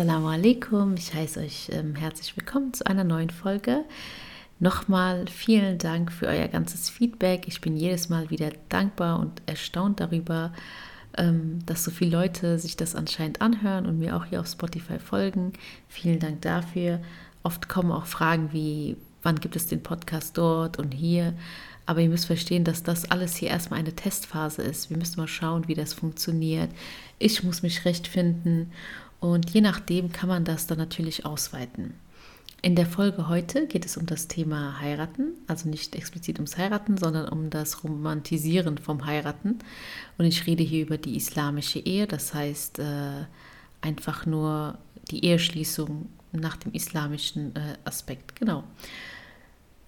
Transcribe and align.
Assalamu 0.00 0.28
alaikum, 0.28 0.94
ich 0.94 1.12
heiße 1.12 1.40
euch 1.40 1.68
ähm, 1.72 1.94
herzlich 1.94 2.34
willkommen 2.34 2.72
zu 2.72 2.86
einer 2.86 3.04
neuen 3.04 3.28
Folge. 3.28 3.84
Nochmal 4.58 5.26
vielen 5.28 5.76
Dank 5.76 6.10
für 6.10 6.26
euer 6.26 6.48
ganzes 6.48 6.88
Feedback. 6.88 7.46
Ich 7.46 7.60
bin 7.60 7.76
jedes 7.76 8.08
Mal 8.08 8.30
wieder 8.30 8.50
dankbar 8.70 9.20
und 9.20 9.42
erstaunt 9.44 10.00
darüber, 10.00 10.54
ähm, 11.18 11.58
dass 11.66 11.84
so 11.84 11.90
viele 11.90 12.16
Leute 12.16 12.58
sich 12.58 12.78
das 12.78 12.94
anscheinend 12.94 13.42
anhören 13.42 13.84
und 13.84 13.98
mir 13.98 14.16
auch 14.16 14.24
hier 14.24 14.40
auf 14.40 14.46
Spotify 14.46 14.98
folgen. 14.98 15.52
Vielen 15.86 16.18
Dank 16.18 16.40
dafür. 16.40 17.02
Oft 17.42 17.68
kommen 17.68 17.92
auch 17.92 18.06
Fragen 18.06 18.54
wie, 18.54 18.96
wann 19.22 19.38
gibt 19.38 19.54
es 19.54 19.66
den 19.66 19.82
Podcast 19.82 20.38
dort 20.38 20.78
und 20.78 20.92
hier. 20.92 21.34
Aber 21.84 22.00
ihr 22.00 22.08
müsst 22.08 22.24
verstehen, 22.24 22.64
dass 22.64 22.82
das 22.82 23.10
alles 23.10 23.36
hier 23.36 23.50
erstmal 23.50 23.80
eine 23.80 23.94
Testphase 23.94 24.62
ist. 24.62 24.88
Wir 24.88 24.96
müssen 24.96 25.20
mal 25.20 25.28
schauen, 25.28 25.68
wie 25.68 25.74
das 25.74 25.92
funktioniert. 25.92 26.70
Ich 27.18 27.42
muss 27.42 27.62
mich 27.62 27.84
recht 27.84 28.08
finden 28.08 28.70
und 29.20 29.50
je 29.50 29.60
nachdem 29.60 30.12
kann 30.12 30.28
man 30.28 30.44
das 30.44 30.66
dann 30.66 30.78
natürlich 30.78 31.24
ausweiten. 31.24 31.94
In 32.62 32.76
der 32.76 32.84
Folge 32.84 33.28
heute 33.28 33.66
geht 33.66 33.86
es 33.86 33.96
um 33.96 34.04
das 34.04 34.28
Thema 34.28 34.80
Heiraten, 34.80 35.32
also 35.46 35.68
nicht 35.68 35.94
explizit 35.94 36.36
ums 36.36 36.58
Heiraten, 36.58 36.98
sondern 36.98 37.28
um 37.30 37.48
das 37.48 37.84
Romantisieren 37.84 38.76
vom 38.76 39.06
Heiraten. 39.06 39.60
Und 40.18 40.26
ich 40.26 40.46
rede 40.46 40.62
hier 40.62 40.82
über 40.82 40.98
die 40.98 41.16
islamische 41.16 41.78
Ehe, 41.78 42.06
das 42.06 42.34
heißt 42.34 42.80
äh, 42.80 43.24
einfach 43.80 44.26
nur 44.26 44.76
die 45.10 45.24
Eheschließung 45.24 46.10
nach 46.32 46.56
dem 46.56 46.72
islamischen 46.72 47.56
äh, 47.56 47.78
Aspekt. 47.84 48.36
Genau. 48.36 48.64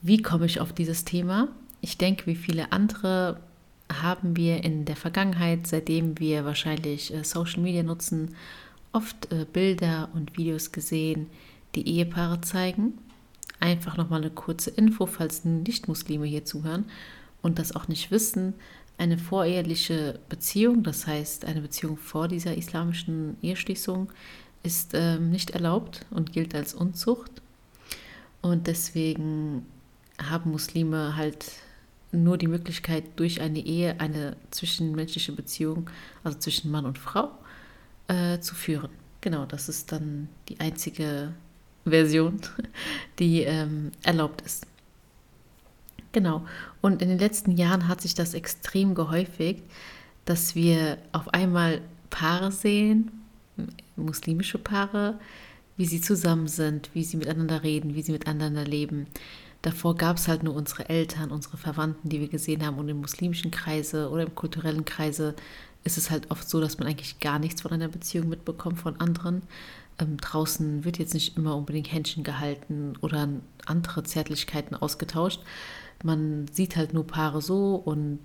Wie 0.00 0.22
komme 0.22 0.46
ich 0.46 0.58
auf 0.58 0.72
dieses 0.72 1.04
Thema? 1.04 1.48
Ich 1.82 1.98
denke, 1.98 2.24
wie 2.26 2.36
viele 2.36 2.72
andere 2.72 3.40
haben 3.92 4.36
wir 4.36 4.64
in 4.64 4.86
der 4.86 4.96
Vergangenheit, 4.96 5.66
seitdem 5.66 6.18
wir 6.18 6.46
wahrscheinlich 6.46 7.12
äh, 7.12 7.22
Social 7.22 7.60
Media 7.60 7.82
nutzen, 7.82 8.34
oft 8.92 9.32
äh, 9.32 9.46
Bilder 9.50 10.08
und 10.14 10.36
Videos 10.36 10.72
gesehen, 10.72 11.28
die 11.74 11.88
Ehepaare 11.88 12.40
zeigen. 12.40 12.98
Einfach 13.60 13.96
nochmal 13.96 14.20
eine 14.20 14.30
kurze 14.30 14.70
Info, 14.70 15.06
falls 15.06 15.44
Nicht-Muslime 15.44 16.26
hier 16.26 16.44
zuhören 16.44 16.84
und 17.42 17.58
das 17.58 17.74
auch 17.74 17.88
nicht 17.88 18.10
wissen. 18.10 18.54
Eine 18.98 19.18
voreheliche 19.18 20.18
Beziehung, 20.28 20.82
das 20.82 21.06
heißt 21.06 21.44
eine 21.44 21.60
Beziehung 21.60 21.96
vor 21.96 22.28
dieser 22.28 22.56
islamischen 22.56 23.36
Eheschließung, 23.42 24.10
ist 24.62 24.92
ähm, 24.94 25.30
nicht 25.30 25.50
erlaubt 25.50 26.06
und 26.10 26.32
gilt 26.32 26.54
als 26.54 26.74
Unzucht. 26.74 27.30
Und 28.42 28.66
deswegen 28.66 29.66
haben 30.20 30.50
Muslime 30.50 31.16
halt 31.16 31.46
nur 32.12 32.36
die 32.36 32.46
Möglichkeit, 32.46 33.04
durch 33.16 33.40
eine 33.40 33.60
Ehe 33.60 33.98
eine 34.00 34.36
zwischenmenschliche 34.50 35.32
Beziehung, 35.32 35.88
also 36.22 36.38
zwischen 36.38 36.70
Mann 36.70 36.84
und 36.84 36.98
Frau, 36.98 37.30
äh, 38.12 38.40
zu 38.40 38.54
führen. 38.54 38.90
Genau, 39.20 39.46
das 39.46 39.68
ist 39.68 39.92
dann 39.92 40.28
die 40.48 40.60
einzige 40.60 41.32
Version, 41.84 42.40
die 43.18 43.42
ähm, 43.42 43.92
erlaubt 44.02 44.42
ist. 44.42 44.66
Genau. 46.12 46.44
Und 46.80 47.00
in 47.00 47.08
den 47.08 47.18
letzten 47.18 47.52
Jahren 47.52 47.88
hat 47.88 48.02
sich 48.02 48.14
das 48.14 48.34
extrem 48.34 48.94
gehäufigt, 48.94 49.62
dass 50.24 50.54
wir 50.54 50.98
auf 51.12 51.32
einmal 51.32 51.80
Paare 52.10 52.52
sehen, 52.52 53.10
muslimische 53.96 54.58
Paare, 54.58 55.18
wie 55.76 55.86
sie 55.86 56.00
zusammen 56.00 56.48
sind, 56.48 56.90
wie 56.92 57.04
sie 57.04 57.16
miteinander 57.16 57.62
reden, 57.62 57.94
wie 57.94 58.02
sie 58.02 58.12
miteinander 58.12 58.64
leben. 58.64 59.06
Davor 59.62 59.96
gab 59.96 60.16
es 60.18 60.28
halt 60.28 60.42
nur 60.42 60.54
unsere 60.54 60.88
Eltern, 60.88 61.30
unsere 61.30 61.56
Verwandten, 61.56 62.08
die 62.08 62.20
wir 62.20 62.28
gesehen 62.28 62.66
haben 62.66 62.78
und 62.78 62.88
im 62.88 63.00
muslimischen 63.00 63.50
Kreise 63.50 64.10
oder 64.10 64.24
im 64.24 64.34
kulturellen 64.34 64.84
Kreise 64.84 65.34
ist 65.84 65.98
es 65.98 66.10
halt 66.10 66.30
oft 66.30 66.48
so, 66.48 66.60
dass 66.60 66.78
man 66.78 66.88
eigentlich 66.88 67.20
gar 67.20 67.38
nichts 67.38 67.62
von 67.62 67.72
einer 67.72 67.88
Beziehung 67.88 68.28
mitbekommt 68.28 68.78
von 68.78 69.00
anderen. 69.00 69.42
Ähm, 69.98 70.16
draußen 70.16 70.84
wird 70.84 70.98
jetzt 70.98 71.14
nicht 71.14 71.36
immer 71.36 71.56
unbedingt 71.56 71.92
Händchen 71.92 72.24
gehalten 72.24 72.94
oder 73.00 73.28
andere 73.66 74.02
Zärtlichkeiten 74.04 74.76
ausgetauscht. 74.76 75.40
Man 76.02 76.46
sieht 76.52 76.76
halt 76.76 76.94
nur 76.94 77.06
Paare 77.06 77.42
so 77.42 77.76
und 77.76 78.18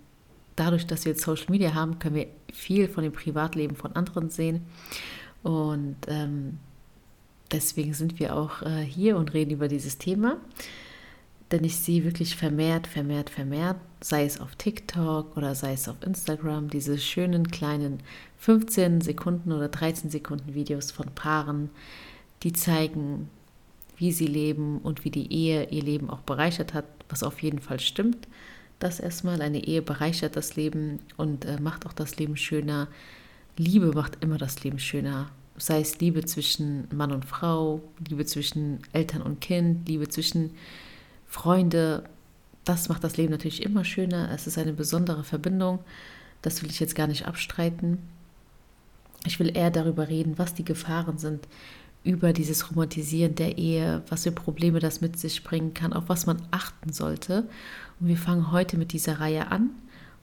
dadurch, 0.55 0.87
dass 0.87 1.05
wir 1.05 1.11
jetzt 1.11 1.23
Social 1.23 1.49
Media 1.49 1.73
haben, 1.73 1.99
können 1.99 2.15
wir 2.15 2.27
viel 2.53 2.87
von 2.87 3.03
dem 3.03 3.13
Privatleben 3.13 3.75
von 3.75 3.95
anderen 3.95 4.29
sehen. 4.29 4.61
Und 5.43 5.97
ähm, 6.07 6.57
deswegen 7.51 7.93
sind 7.93 8.19
wir 8.19 8.35
auch 8.35 8.61
äh, 8.63 8.83
hier 8.83 9.17
und 9.17 9.33
reden 9.33 9.51
über 9.51 9.67
dieses 9.67 9.97
Thema 9.97 10.37
denn 11.51 11.63
ich 11.63 11.77
sehe 11.77 12.03
wirklich 12.03 12.35
vermehrt, 12.35 12.87
vermehrt, 12.87 13.29
vermehrt, 13.29 13.77
sei 13.99 14.25
es 14.25 14.39
auf 14.39 14.55
TikTok 14.55 15.35
oder 15.35 15.55
sei 15.55 15.73
es 15.73 15.87
auf 15.87 15.95
Instagram, 16.05 16.69
diese 16.69 16.97
schönen 16.97 17.47
kleinen 17.49 17.99
15 18.37 19.01
Sekunden 19.01 19.51
oder 19.51 19.69
13 19.69 20.09
Sekunden 20.09 20.53
Videos 20.53 20.91
von 20.91 21.07
Paaren, 21.15 21.69
die 22.43 22.53
zeigen, 22.53 23.29
wie 23.97 24.11
sie 24.11 24.27
leben 24.27 24.79
und 24.79 25.03
wie 25.03 25.11
die 25.11 25.33
Ehe 25.33 25.69
ihr 25.69 25.83
Leben 25.83 26.09
auch 26.09 26.19
bereichert 26.19 26.73
hat, 26.73 26.85
was 27.09 27.23
auf 27.23 27.41
jeden 27.41 27.59
Fall 27.59 27.79
stimmt. 27.79 28.27
Das 28.79 28.99
erstmal, 28.99 29.41
eine 29.41 29.63
Ehe 29.65 29.81
bereichert 29.81 30.35
das 30.35 30.55
Leben 30.55 30.99
und 31.17 31.45
äh, 31.45 31.59
macht 31.59 31.87
auch 31.87 31.93
das 31.93 32.17
Leben 32.17 32.37
schöner. 32.37 32.87
Liebe 33.57 33.87
macht 33.87 34.23
immer 34.23 34.37
das 34.37 34.63
Leben 34.63 34.77
schöner. 34.77 35.31
Sei 35.57 35.81
es 35.81 35.99
Liebe 35.99 36.23
zwischen 36.25 36.87
Mann 36.93 37.11
und 37.11 37.25
Frau, 37.25 37.81
Liebe 38.07 38.25
zwischen 38.25 38.79
Eltern 38.93 39.23
und 39.23 39.41
Kind, 39.41 39.89
Liebe 39.89 40.07
zwischen 40.07 40.51
Freunde, 41.25 42.03
das 42.67 42.89
macht 42.89 43.03
das 43.03 43.17
Leben 43.17 43.31
natürlich 43.31 43.63
immer 43.63 43.83
schöner. 43.83 44.29
Es 44.31 44.47
ist 44.47 44.57
eine 44.57 44.73
besondere 44.73 45.23
Verbindung. 45.23 45.79
Das 46.41 46.61
will 46.61 46.69
ich 46.69 46.79
jetzt 46.79 46.95
gar 46.95 47.07
nicht 47.07 47.27
abstreiten. 47.27 47.99
Ich 49.25 49.39
will 49.39 49.55
eher 49.55 49.71
darüber 49.71 50.07
reden, 50.07 50.37
was 50.37 50.53
die 50.53 50.65
Gefahren 50.65 51.17
sind 51.17 51.47
über 52.03 52.31
dieses 52.31 52.69
Romantisieren 52.71 53.35
der 53.35 53.57
Ehe, 53.57 54.01
was 54.07 54.23
für 54.23 54.31
Probleme 54.31 54.79
das 54.79 55.01
mit 55.01 55.19
sich 55.19 55.43
bringen 55.43 55.73
kann, 55.73 55.91
auf 55.91 56.05
was 56.07 56.25
man 56.25 56.41
achten 56.51 56.93
sollte. 56.93 57.43
Und 57.99 58.07
wir 58.07 58.17
fangen 58.17 58.51
heute 58.51 58.77
mit 58.77 58.93
dieser 58.93 59.19
Reihe 59.19 59.51
an 59.51 59.71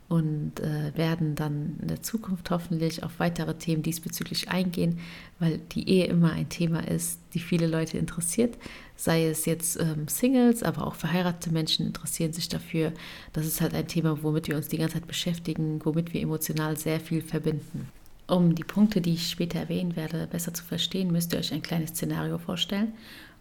und 0.08 0.60
äh, 0.60 0.96
werden 0.96 1.34
dann 1.34 1.76
in 1.80 1.88
der 1.88 2.02
Zukunft 2.02 2.50
hoffentlich 2.50 3.02
auf 3.02 3.18
weitere 3.18 3.54
Themen 3.54 3.82
diesbezüglich 3.82 4.50
eingehen, 4.50 4.98
weil 5.38 5.58
die 5.72 5.88
Ehe 5.88 6.06
immer 6.06 6.32
ein 6.32 6.48
Thema 6.48 6.86
ist, 6.86 7.20
die 7.32 7.40
viele 7.40 7.66
Leute 7.66 7.96
interessiert. 7.96 8.58
Sei 8.96 9.26
es 9.26 9.46
jetzt 9.46 9.80
ähm, 9.80 10.06
Singles, 10.06 10.62
aber 10.62 10.86
auch 10.86 10.94
verheiratete 10.94 11.52
Menschen 11.52 11.86
interessieren 11.86 12.32
sich 12.32 12.48
dafür. 12.48 12.92
Das 13.32 13.46
ist 13.46 13.60
halt 13.60 13.74
ein 13.74 13.88
Thema, 13.88 14.22
womit 14.22 14.48
wir 14.48 14.56
uns 14.56 14.68
die 14.68 14.78
ganze 14.78 14.94
Zeit 14.94 15.06
beschäftigen, 15.06 15.80
womit 15.84 16.12
wir 16.12 16.20
emotional 16.20 16.76
sehr 16.76 17.00
viel 17.00 17.22
verbinden. 17.22 17.88
Um 18.26 18.54
die 18.54 18.64
Punkte, 18.64 19.00
die 19.00 19.14
ich 19.14 19.30
später 19.30 19.58
erwähnen 19.58 19.96
werde, 19.96 20.26
besser 20.26 20.54
zu 20.54 20.64
verstehen, 20.64 21.12
müsst 21.12 21.32
ihr 21.32 21.38
euch 21.38 21.52
ein 21.52 21.62
kleines 21.62 21.90
Szenario 21.90 22.38
vorstellen. 22.38 22.92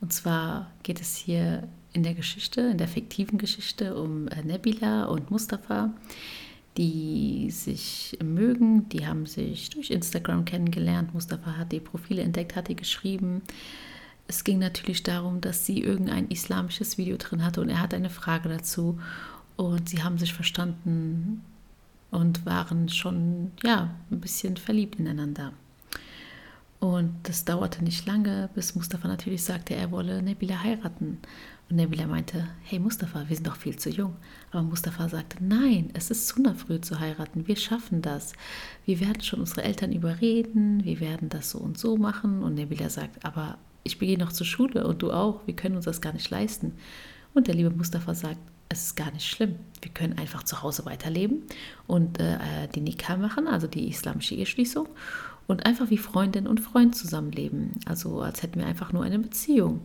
Und 0.01 0.11
zwar 0.11 0.71
geht 0.83 0.99
es 0.99 1.15
hier 1.15 1.67
in 1.93 2.03
der 2.03 2.13
Geschichte, 2.13 2.61
in 2.61 2.77
der 2.77 2.87
fiktiven 2.87 3.37
Geschichte 3.37 3.95
um 3.95 4.27
äh, 4.27 4.43
Nebila 4.43 5.05
und 5.05 5.31
Mustafa 5.31 5.93
die 6.77 7.49
sich 7.51 8.17
mögen. 8.23 8.89
Die 8.89 9.05
haben 9.05 9.25
sich 9.25 9.69
durch 9.69 9.91
Instagram 9.91 10.45
kennengelernt. 10.45 11.13
Mustafa 11.13 11.57
hat 11.57 11.71
die 11.71 11.79
Profile 11.79 12.23
entdeckt, 12.23 12.55
hat 12.55 12.67
die 12.67 12.75
geschrieben. 12.75 13.41
Es 14.27 14.43
ging 14.43 14.59
natürlich 14.59 15.03
darum, 15.03 15.41
dass 15.41 15.65
sie 15.65 15.81
irgendein 15.81 16.29
islamisches 16.29 16.97
Video 16.97 17.17
drin 17.17 17.43
hatte 17.43 17.61
und 17.61 17.69
er 17.69 17.81
hat 17.81 17.93
eine 17.93 18.09
Frage 18.09 18.49
dazu. 18.49 18.99
Und 19.55 19.89
sie 19.89 20.03
haben 20.03 20.17
sich 20.17 20.33
verstanden 20.33 21.43
und 22.09 22.45
waren 22.45 22.89
schon 22.89 23.51
ja, 23.63 23.93
ein 24.11 24.19
bisschen 24.19 24.57
verliebt 24.57 24.99
ineinander. 24.99 25.53
Und 26.79 27.13
das 27.23 27.45
dauerte 27.45 27.83
nicht 27.83 28.05
lange, 28.05 28.49
bis 28.55 28.75
Mustafa 28.75 29.07
natürlich 29.07 29.43
sagte, 29.43 29.73
er 29.73 29.91
wolle 29.91 30.21
Nabila 30.21 30.63
heiraten. 30.63 31.19
Und 31.69 31.77
Nabila 31.77 32.07
meinte, 32.07 32.47
hey 32.63 32.79
Mustafa, 32.79 33.27
wir 33.27 33.35
sind 33.35 33.47
doch 33.47 33.55
viel 33.55 33.77
zu 33.77 33.89
jung. 33.89 34.15
Aber 34.51 34.63
Mustafa 34.63 35.09
sagte, 35.09 35.37
nein, 35.43 35.89
es 35.93 36.11
ist 36.11 36.27
zu 36.27 36.43
früh 36.55 36.81
zu 36.81 36.99
heiraten, 36.99 37.47
wir 37.47 37.55
schaffen 37.55 38.01
das. 38.01 38.33
Wir 38.85 38.99
werden 38.99 39.21
schon 39.21 39.39
unsere 39.39 39.63
Eltern 39.63 39.91
überreden, 39.91 40.83
wir 40.83 40.99
werden 40.99 41.29
das 41.29 41.51
so 41.51 41.59
und 41.59 41.77
so 41.77 41.97
machen. 41.97 42.43
Und 42.43 42.55
Nabila 42.55 42.89
sagt, 42.89 43.25
aber 43.25 43.57
ich 43.83 43.99
gehe 43.99 44.17
noch 44.17 44.31
zur 44.31 44.45
Schule 44.45 44.85
und 44.85 45.01
du 45.01 45.11
auch, 45.11 45.41
wir 45.45 45.55
können 45.55 45.75
uns 45.75 45.85
das 45.85 46.01
gar 46.01 46.13
nicht 46.13 46.29
leisten. 46.29 46.73
Und 47.33 47.47
der 47.47 47.55
liebe 47.55 47.71
Mustafa 47.71 48.13
sagt, 48.13 48.39
es 48.69 48.87
ist 48.87 48.95
gar 48.95 49.11
nicht 49.11 49.27
schlimm. 49.27 49.55
Wir 49.81 49.91
können 49.91 50.17
einfach 50.17 50.43
zu 50.43 50.61
Hause 50.63 50.85
weiterleben 50.85 51.43
und 51.87 52.19
äh, 52.19 52.67
die 52.73 52.81
Nikah 52.81 53.17
machen, 53.17 53.47
also 53.47 53.67
die 53.67 53.87
islamische 53.87 54.35
Eheschließung, 54.35 54.87
und 55.45 55.65
einfach 55.65 55.89
wie 55.89 55.97
Freundin 55.97 56.47
und 56.47 56.59
Freund 56.59 56.95
zusammenleben. 56.95 57.71
Also 57.85 58.21
als 58.21 58.41
hätten 58.41 58.59
wir 58.59 58.65
einfach 58.65 58.93
nur 58.93 59.03
eine 59.03 59.19
Beziehung. 59.19 59.81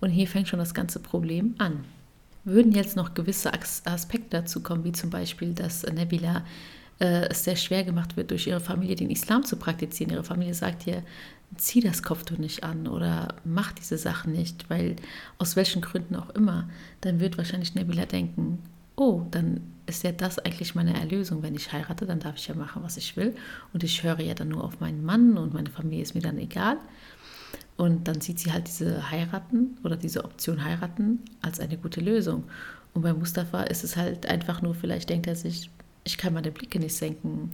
Und 0.00 0.10
hier 0.10 0.26
fängt 0.26 0.48
schon 0.48 0.58
das 0.58 0.74
ganze 0.74 0.98
Problem 0.98 1.54
an. 1.58 1.84
Würden 2.44 2.72
jetzt 2.72 2.96
noch 2.96 3.14
gewisse 3.14 3.52
Aspekte 3.52 4.30
dazu 4.30 4.62
kommen, 4.62 4.84
wie 4.84 4.92
zum 4.92 5.10
Beispiel, 5.10 5.52
dass 5.52 5.82
Nabila 5.82 6.42
äh, 7.00 7.28
es 7.28 7.44
sehr 7.44 7.56
schwer 7.56 7.84
gemacht 7.84 8.16
wird, 8.16 8.30
durch 8.30 8.46
ihre 8.46 8.60
Familie 8.60 8.96
den 8.96 9.10
Islam 9.10 9.44
zu 9.44 9.56
praktizieren. 9.56 10.12
Ihre 10.12 10.24
Familie 10.24 10.54
sagt 10.54 10.86
ihr, 10.86 11.02
zieh 11.56 11.80
das 11.80 12.02
Kopftuch 12.02 12.38
nicht 12.38 12.62
an 12.64 12.86
oder 12.86 13.34
mach 13.44 13.72
diese 13.72 13.98
Sachen 13.98 14.32
nicht, 14.32 14.70
weil 14.70 14.96
aus 15.38 15.56
welchen 15.56 15.82
Gründen 15.82 16.16
auch 16.16 16.30
immer, 16.30 16.68
dann 17.00 17.20
wird 17.20 17.36
wahrscheinlich 17.38 17.74
Nabila 17.74 18.06
denken, 18.06 18.58
oh, 18.96 19.22
dann 19.30 19.60
ist 19.86 20.04
ja 20.04 20.12
das 20.12 20.38
eigentlich 20.38 20.74
meine 20.74 20.94
Erlösung. 20.94 21.42
Wenn 21.42 21.54
ich 21.54 21.72
heirate, 21.72 22.06
dann 22.06 22.20
darf 22.20 22.36
ich 22.36 22.46
ja 22.46 22.54
machen, 22.54 22.82
was 22.82 22.96
ich 22.96 23.16
will. 23.16 23.34
Und 23.72 23.82
ich 23.82 24.02
höre 24.02 24.20
ja 24.20 24.34
dann 24.34 24.48
nur 24.48 24.62
auf 24.62 24.80
meinen 24.80 25.04
Mann 25.04 25.36
und 25.36 25.54
meine 25.54 25.70
Familie 25.70 26.02
ist 26.02 26.14
mir 26.14 26.20
dann 26.20 26.38
egal. 26.38 26.76
Und 27.76 28.08
dann 28.08 28.20
sieht 28.20 28.38
sie 28.38 28.52
halt 28.52 28.68
diese 28.68 29.10
heiraten 29.10 29.78
oder 29.84 29.96
diese 29.96 30.24
Option 30.24 30.64
heiraten 30.64 31.20
als 31.40 31.60
eine 31.60 31.78
gute 31.78 32.00
Lösung. 32.00 32.44
Und 32.92 33.02
bei 33.02 33.12
Mustafa 33.12 33.62
ist 33.62 33.84
es 33.84 33.96
halt 33.96 34.26
einfach 34.26 34.62
nur, 34.62 34.74
vielleicht 34.74 35.08
denkt 35.08 35.26
er 35.26 35.36
sich, 35.36 35.70
ich 36.04 36.18
kann 36.18 36.34
meine 36.34 36.50
Blicke 36.50 36.78
nicht 36.78 36.94
senken. 36.94 37.52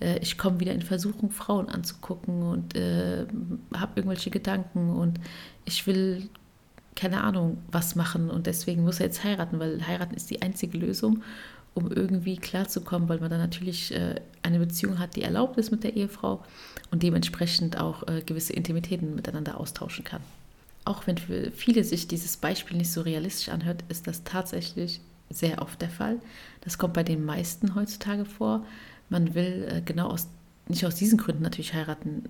Äh, 0.00 0.18
ich 0.18 0.38
komme 0.38 0.60
wieder 0.60 0.72
in 0.72 0.82
Versuchung, 0.82 1.30
Frauen 1.30 1.68
anzugucken 1.68 2.42
und 2.42 2.76
äh, 2.76 3.26
habe 3.74 3.92
irgendwelche 3.96 4.30
Gedanken 4.30 4.90
und 4.90 5.18
ich 5.64 5.86
will 5.86 6.28
keine 6.94 7.24
Ahnung 7.24 7.58
was 7.72 7.96
machen 7.96 8.30
und 8.30 8.46
deswegen 8.46 8.84
muss 8.84 9.00
er 9.00 9.06
jetzt 9.06 9.24
heiraten, 9.24 9.58
weil 9.58 9.84
heiraten 9.86 10.14
ist 10.14 10.30
die 10.30 10.42
einzige 10.42 10.78
Lösung, 10.78 11.22
um 11.74 11.90
irgendwie 11.90 12.36
klarzukommen, 12.36 13.08
weil 13.08 13.18
man 13.18 13.30
dann 13.30 13.40
natürlich 13.40 13.92
äh, 13.94 14.20
eine 14.42 14.58
Beziehung 14.58 14.98
hat, 14.98 15.16
die 15.16 15.22
erlaubt 15.22 15.58
ist 15.58 15.70
mit 15.70 15.84
der 15.84 15.96
Ehefrau 15.96 16.42
und 16.90 17.02
dementsprechend 17.02 17.78
auch 17.78 18.06
äh, 18.06 18.22
gewisse 18.22 18.52
Intimitäten 18.52 19.14
miteinander 19.14 19.58
austauschen 19.58 20.04
kann. 20.04 20.22
Auch 20.84 21.06
wenn 21.06 21.18
für 21.18 21.50
viele 21.50 21.82
sich 21.82 22.06
dieses 22.08 22.36
Beispiel 22.36 22.76
nicht 22.76 22.92
so 22.92 23.00
realistisch 23.00 23.48
anhört, 23.48 23.82
ist 23.88 24.06
das 24.06 24.22
tatsächlich 24.22 25.00
sehr 25.30 25.62
oft 25.62 25.80
der 25.80 25.90
Fall. 25.90 26.20
Das 26.60 26.78
kommt 26.78 26.94
bei 26.94 27.02
den 27.02 27.24
meisten 27.24 27.74
heutzutage 27.74 28.24
vor. 28.24 28.64
Man 29.08 29.34
will 29.34 29.66
äh, 29.68 29.80
genau 29.80 30.08
aus, 30.08 30.28
nicht 30.68 30.86
aus 30.86 30.94
diesen 30.94 31.18
Gründen 31.18 31.42
natürlich 31.42 31.74
heiraten. 31.74 32.28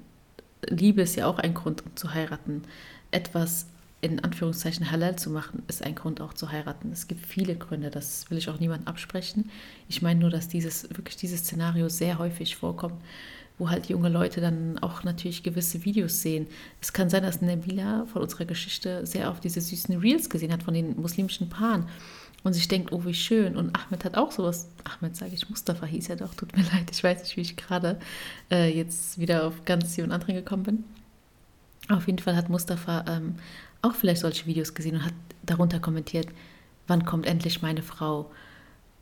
Liebe 0.67 1.02
ist 1.02 1.17
ja 1.17 1.26
auch 1.26 1.38
ein 1.38 1.52
Grund, 1.52 1.85
um 1.85 1.94
zu 1.97 2.14
heiraten. 2.14 2.62
Etwas 3.11 3.67
in 4.05 4.21
Anführungszeichen 4.21 4.91
halal 4.91 5.17
zu 5.17 5.31
machen, 5.31 5.62
ist 5.67 5.83
ein 5.83 5.95
Grund 5.95 6.21
auch 6.21 6.35
zu 6.35 6.53
heiraten. 6.53 6.93
Es 6.93 7.09
gibt 7.09 7.25
viele 7.25 7.56
Gründe, 7.56 7.89
das 7.89 8.31
will 8.31 8.37
ich 8.37 8.51
auch 8.51 8.61
niemandem 8.61 8.87
absprechen. 8.87 9.51
Ich 9.89 10.03
meine 10.03 10.21
nur, 10.21 10.29
dass 10.29 10.47
dieses 10.47 10.91
wirklich 10.91 11.17
dieses 11.17 11.41
Szenario 11.41 11.89
sehr 11.89 12.19
häufig 12.19 12.55
vorkommt, 12.55 13.01
wo 13.56 13.71
halt 13.71 13.89
junge 13.89 14.11
Leute 14.11 14.43
dann 14.43 14.79
auch 14.81 15.05
natürlich 15.05 15.43
gewisse 15.43 15.87
Videos 15.87 16.21
sehen. 16.21 16.47
Es 16.83 16.93
kann 16.93 17.09
sein, 17.09 17.23
dass 17.23 17.41
Nabila 17.41 18.05
von 18.05 18.21
unserer 18.21 18.45
Geschichte 18.45 19.06
sehr 19.06 19.31
oft 19.31 19.43
diese 19.43 19.62
süßen 19.62 19.97
Reels 19.97 20.29
gesehen 20.29 20.53
hat 20.53 20.65
von 20.65 20.75
den 20.75 21.00
muslimischen 21.00 21.49
Paaren 21.49 21.87
und 22.43 22.53
sich 22.53 22.69
denkt, 22.69 22.93
oh, 22.93 23.07
wie 23.07 23.15
schön. 23.15 23.57
Und 23.57 23.75
Ahmed 23.75 24.05
hat 24.05 24.19
auch 24.19 24.33
sowas, 24.33 24.69
Ahmed 24.85 25.17
sage 25.17 25.33
ich, 25.33 25.49
Mustafa 25.49 25.87
hieß 25.87 26.11
er 26.11 26.17
doch, 26.17 26.35
tut 26.35 26.55
mir 26.55 26.62
leid, 26.75 26.91
ich 26.93 27.03
weiß 27.03 27.23
nicht, 27.23 27.39
wie 27.39 27.41
ich 27.41 27.57
gerade 27.57 27.99
äh, 28.50 28.71
jetzt 28.71 29.19
wieder 29.19 29.47
auf 29.47 29.65
ganz 29.65 29.97
jemand 29.97 30.12
anderen 30.12 30.35
gekommen 30.35 30.65
bin. 30.65 30.85
Auf 31.89 32.07
jeden 32.07 32.19
Fall 32.19 32.37
hat 32.37 32.50
Mustafa 32.50 33.05
ähm, 33.09 33.37
auch 33.85 33.95
vielleicht 33.95 34.23
solche 34.23 34.47
Videos 34.47 34.75
gesehen 34.75 34.97
und 34.97 35.05
hat 35.05 35.15
darunter 35.43 35.79
kommentiert, 35.81 36.29
wann 36.87 37.05
kommt 37.05 37.27
endlich 37.27 37.63
meine 37.63 37.83
Frau 37.83 38.31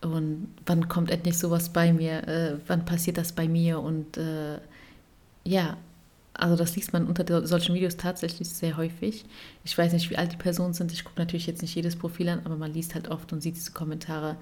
und 0.01 0.49
wann 0.67 0.89
kommt 0.89 1.11
endlich 1.11 1.39
sowas 1.39 1.73
bei 1.73 1.93
mir, 1.93 2.27
äh, 2.27 2.57
wann 2.67 2.85
passiert 2.85 3.19
das 3.19 3.33
bei 3.33 3.49
mir 3.49 3.81
und 3.81 4.17
äh, 4.17 4.59
ja, 5.45 5.77
also 6.35 6.57
das 6.57 6.75
liest 6.77 6.93
man 6.93 7.07
unter 7.07 7.47
solchen 7.47 7.75
Videos 7.75 7.97
tatsächlich 7.97 8.49
sehr 8.49 8.77
häufig. 8.77 9.25
Ich 9.65 9.77
weiß 9.77 9.93
nicht, 9.93 10.09
wie 10.11 10.17
alt 10.17 10.33
die 10.33 10.37
Personen 10.37 10.73
sind. 10.73 10.91
Ich 10.93 11.05
gucke 11.05 11.21
natürlich 11.21 11.47
jetzt 11.47 11.63
nicht 11.63 11.75
jedes 11.75 11.97
Profil 11.97 12.29
an, 12.31 12.41
aber 12.45 12.57
man 12.57 12.73
liest 12.73 12.95
halt 12.95 13.09
oft 13.09 13.33
und 13.33 13.43
sieht 13.43 13.57
diese 13.57 13.73
Kommentare, 13.73 14.37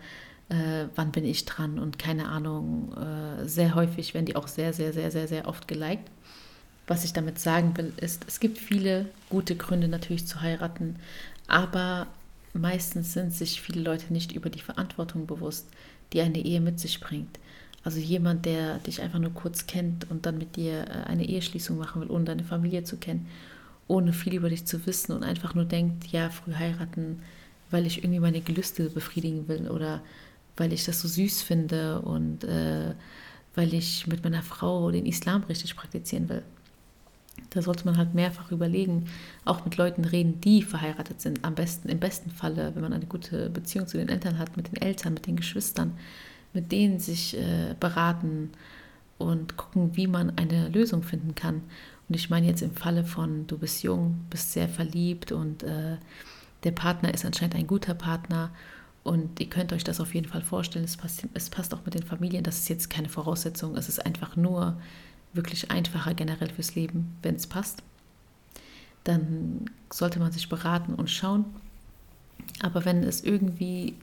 äh, 0.50 0.86
wann 0.94 1.10
bin 1.10 1.24
ich 1.24 1.46
dran 1.46 1.78
und 1.78 1.98
keine 1.98 2.28
Ahnung. 2.28 2.92
Äh, 2.96 3.48
sehr 3.48 3.74
häufig 3.74 4.14
werden 4.14 4.26
die 4.26 4.36
auch 4.36 4.46
sehr, 4.46 4.72
sehr, 4.72 4.92
sehr, 4.92 5.10
sehr, 5.10 5.26
sehr 5.26 5.48
oft 5.48 5.66
geliked. 5.66 6.10
Was 6.90 7.04
ich 7.04 7.12
damit 7.12 7.38
sagen 7.38 7.76
will, 7.76 7.92
ist, 7.98 8.24
es 8.26 8.40
gibt 8.40 8.58
viele 8.58 9.06
gute 9.28 9.54
Gründe 9.54 9.86
natürlich 9.86 10.26
zu 10.26 10.40
heiraten, 10.40 10.96
aber 11.46 12.08
meistens 12.52 13.12
sind 13.12 13.32
sich 13.32 13.60
viele 13.60 13.80
Leute 13.80 14.12
nicht 14.12 14.32
über 14.32 14.50
die 14.50 14.58
Verantwortung 14.58 15.28
bewusst, 15.28 15.68
die 16.12 16.20
eine 16.20 16.44
Ehe 16.44 16.60
mit 16.60 16.80
sich 16.80 16.98
bringt. 16.98 17.38
Also 17.84 18.00
jemand, 18.00 18.44
der 18.44 18.78
dich 18.78 19.02
einfach 19.02 19.20
nur 19.20 19.32
kurz 19.32 19.68
kennt 19.68 20.10
und 20.10 20.26
dann 20.26 20.36
mit 20.36 20.56
dir 20.56 20.80
äh, 20.88 21.08
eine 21.08 21.28
Eheschließung 21.28 21.78
machen 21.78 22.02
will, 22.02 22.10
ohne 22.10 22.24
deine 22.24 22.42
Familie 22.42 22.82
zu 22.82 22.96
kennen, 22.96 23.28
ohne 23.86 24.12
viel 24.12 24.34
über 24.34 24.50
dich 24.50 24.66
zu 24.66 24.84
wissen 24.84 25.12
und 25.12 25.22
einfach 25.22 25.54
nur 25.54 25.66
denkt, 25.66 26.08
ja, 26.08 26.28
früh 26.28 26.54
heiraten, 26.54 27.22
weil 27.70 27.86
ich 27.86 27.98
irgendwie 27.98 28.18
meine 28.18 28.40
Gelüste 28.40 28.90
befriedigen 28.90 29.46
will 29.46 29.70
oder 29.70 30.02
weil 30.56 30.72
ich 30.72 30.84
das 30.86 31.00
so 31.00 31.06
süß 31.06 31.42
finde 31.42 32.00
und 32.00 32.42
äh, 32.42 32.94
weil 33.54 33.74
ich 33.74 34.08
mit 34.08 34.24
meiner 34.24 34.42
Frau 34.42 34.90
den 34.90 35.06
Islam 35.06 35.44
richtig 35.44 35.76
praktizieren 35.76 36.28
will. 36.28 36.42
Da 37.50 37.62
sollte 37.62 37.84
man 37.84 37.96
halt 37.96 38.14
mehrfach 38.14 38.52
überlegen, 38.52 39.06
auch 39.44 39.64
mit 39.64 39.76
Leuten 39.76 40.04
reden, 40.04 40.40
die 40.40 40.62
verheiratet 40.62 41.20
sind. 41.20 41.44
Am 41.44 41.54
besten, 41.54 41.88
im 41.88 41.98
besten 41.98 42.30
Falle, 42.30 42.74
wenn 42.74 42.82
man 42.82 42.92
eine 42.92 43.06
gute 43.06 43.50
Beziehung 43.50 43.86
zu 43.86 43.96
den 43.96 44.08
Eltern 44.08 44.38
hat, 44.38 44.56
mit 44.56 44.68
den 44.68 44.80
Eltern, 44.80 45.14
mit 45.14 45.26
den 45.26 45.36
Geschwistern, 45.36 45.96
mit 46.52 46.70
denen 46.70 46.98
sich 46.98 47.36
äh, 47.36 47.74
beraten 47.78 48.50
und 49.18 49.56
gucken, 49.56 49.96
wie 49.96 50.06
man 50.06 50.36
eine 50.36 50.68
Lösung 50.68 51.02
finden 51.02 51.34
kann. 51.34 51.62
Und 52.08 52.14
ich 52.14 52.30
meine 52.30 52.46
jetzt 52.46 52.62
im 52.62 52.74
Falle 52.74 53.04
von, 53.04 53.46
du 53.46 53.58
bist 53.58 53.82
jung, 53.82 54.26
bist 54.30 54.52
sehr 54.52 54.68
verliebt 54.68 55.32
und 55.32 55.62
äh, 55.62 55.96
der 56.64 56.72
Partner 56.72 57.14
ist 57.14 57.24
anscheinend 57.24 57.54
ein 57.54 57.66
guter 57.66 57.94
Partner 57.94 58.50
und 59.02 59.40
ihr 59.40 59.48
könnt 59.48 59.72
euch 59.72 59.84
das 59.84 60.00
auf 60.00 60.14
jeden 60.14 60.28
Fall 60.28 60.42
vorstellen. 60.42 60.84
Es 60.84 60.96
passt, 60.96 61.26
es 61.32 61.50
passt 61.50 61.72
auch 61.72 61.84
mit 61.84 61.94
den 61.94 62.02
Familien. 62.02 62.44
Das 62.44 62.58
ist 62.58 62.68
jetzt 62.68 62.90
keine 62.90 63.08
Voraussetzung. 63.08 63.76
Es 63.76 63.88
ist 63.88 64.04
einfach 64.04 64.36
nur 64.36 64.78
wirklich 65.32 65.70
einfacher 65.70 66.14
generell 66.14 66.50
fürs 66.50 66.74
Leben, 66.74 67.16
wenn 67.22 67.36
es 67.36 67.46
passt. 67.46 67.82
Dann 69.04 69.66
sollte 69.92 70.18
man 70.18 70.32
sich 70.32 70.48
beraten 70.48 70.94
und 70.94 71.10
schauen. 71.10 71.44
Aber 72.62 72.84
wenn 72.84 73.02
es 73.02 73.22
irgendwie 73.22 73.94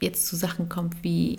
jetzt 0.00 0.26
zu 0.26 0.36
Sachen 0.36 0.68
kommt 0.68 1.02
wie 1.02 1.38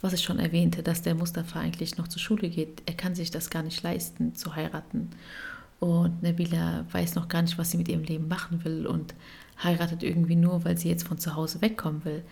was 0.00 0.12
ich 0.12 0.22
schon 0.22 0.38
erwähnte, 0.38 0.82
dass 0.82 1.02
der 1.02 1.14
Mustafa 1.14 1.60
eigentlich 1.60 1.96
noch 1.96 2.08
zur 2.08 2.20
Schule 2.20 2.48
geht. 2.48 2.82
Er 2.86 2.94
kann 2.94 3.14
sich 3.14 3.30
das 3.30 3.50
gar 3.50 3.62
nicht 3.62 3.82
leisten, 3.82 4.34
zu 4.34 4.54
heiraten. 4.54 5.10
Und 5.80 6.22
Nabila 6.22 6.86
weiß 6.92 7.14
noch 7.14 7.28
gar 7.28 7.42
nicht, 7.42 7.58
was 7.58 7.70
sie 7.70 7.78
mit 7.78 7.88
ihrem 7.88 8.04
Leben 8.04 8.28
machen 8.28 8.64
will 8.64 8.86
und 8.86 9.14
heiratet 9.62 10.02
irgendwie 10.02 10.36
nur, 10.36 10.64
weil 10.64 10.78
sie 10.78 10.88
jetzt 10.88 11.06
von 11.06 11.18
zu 11.18 11.34
Hause 11.34 11.60
wegkommen 11.60 12.04
will. 12.04 12.22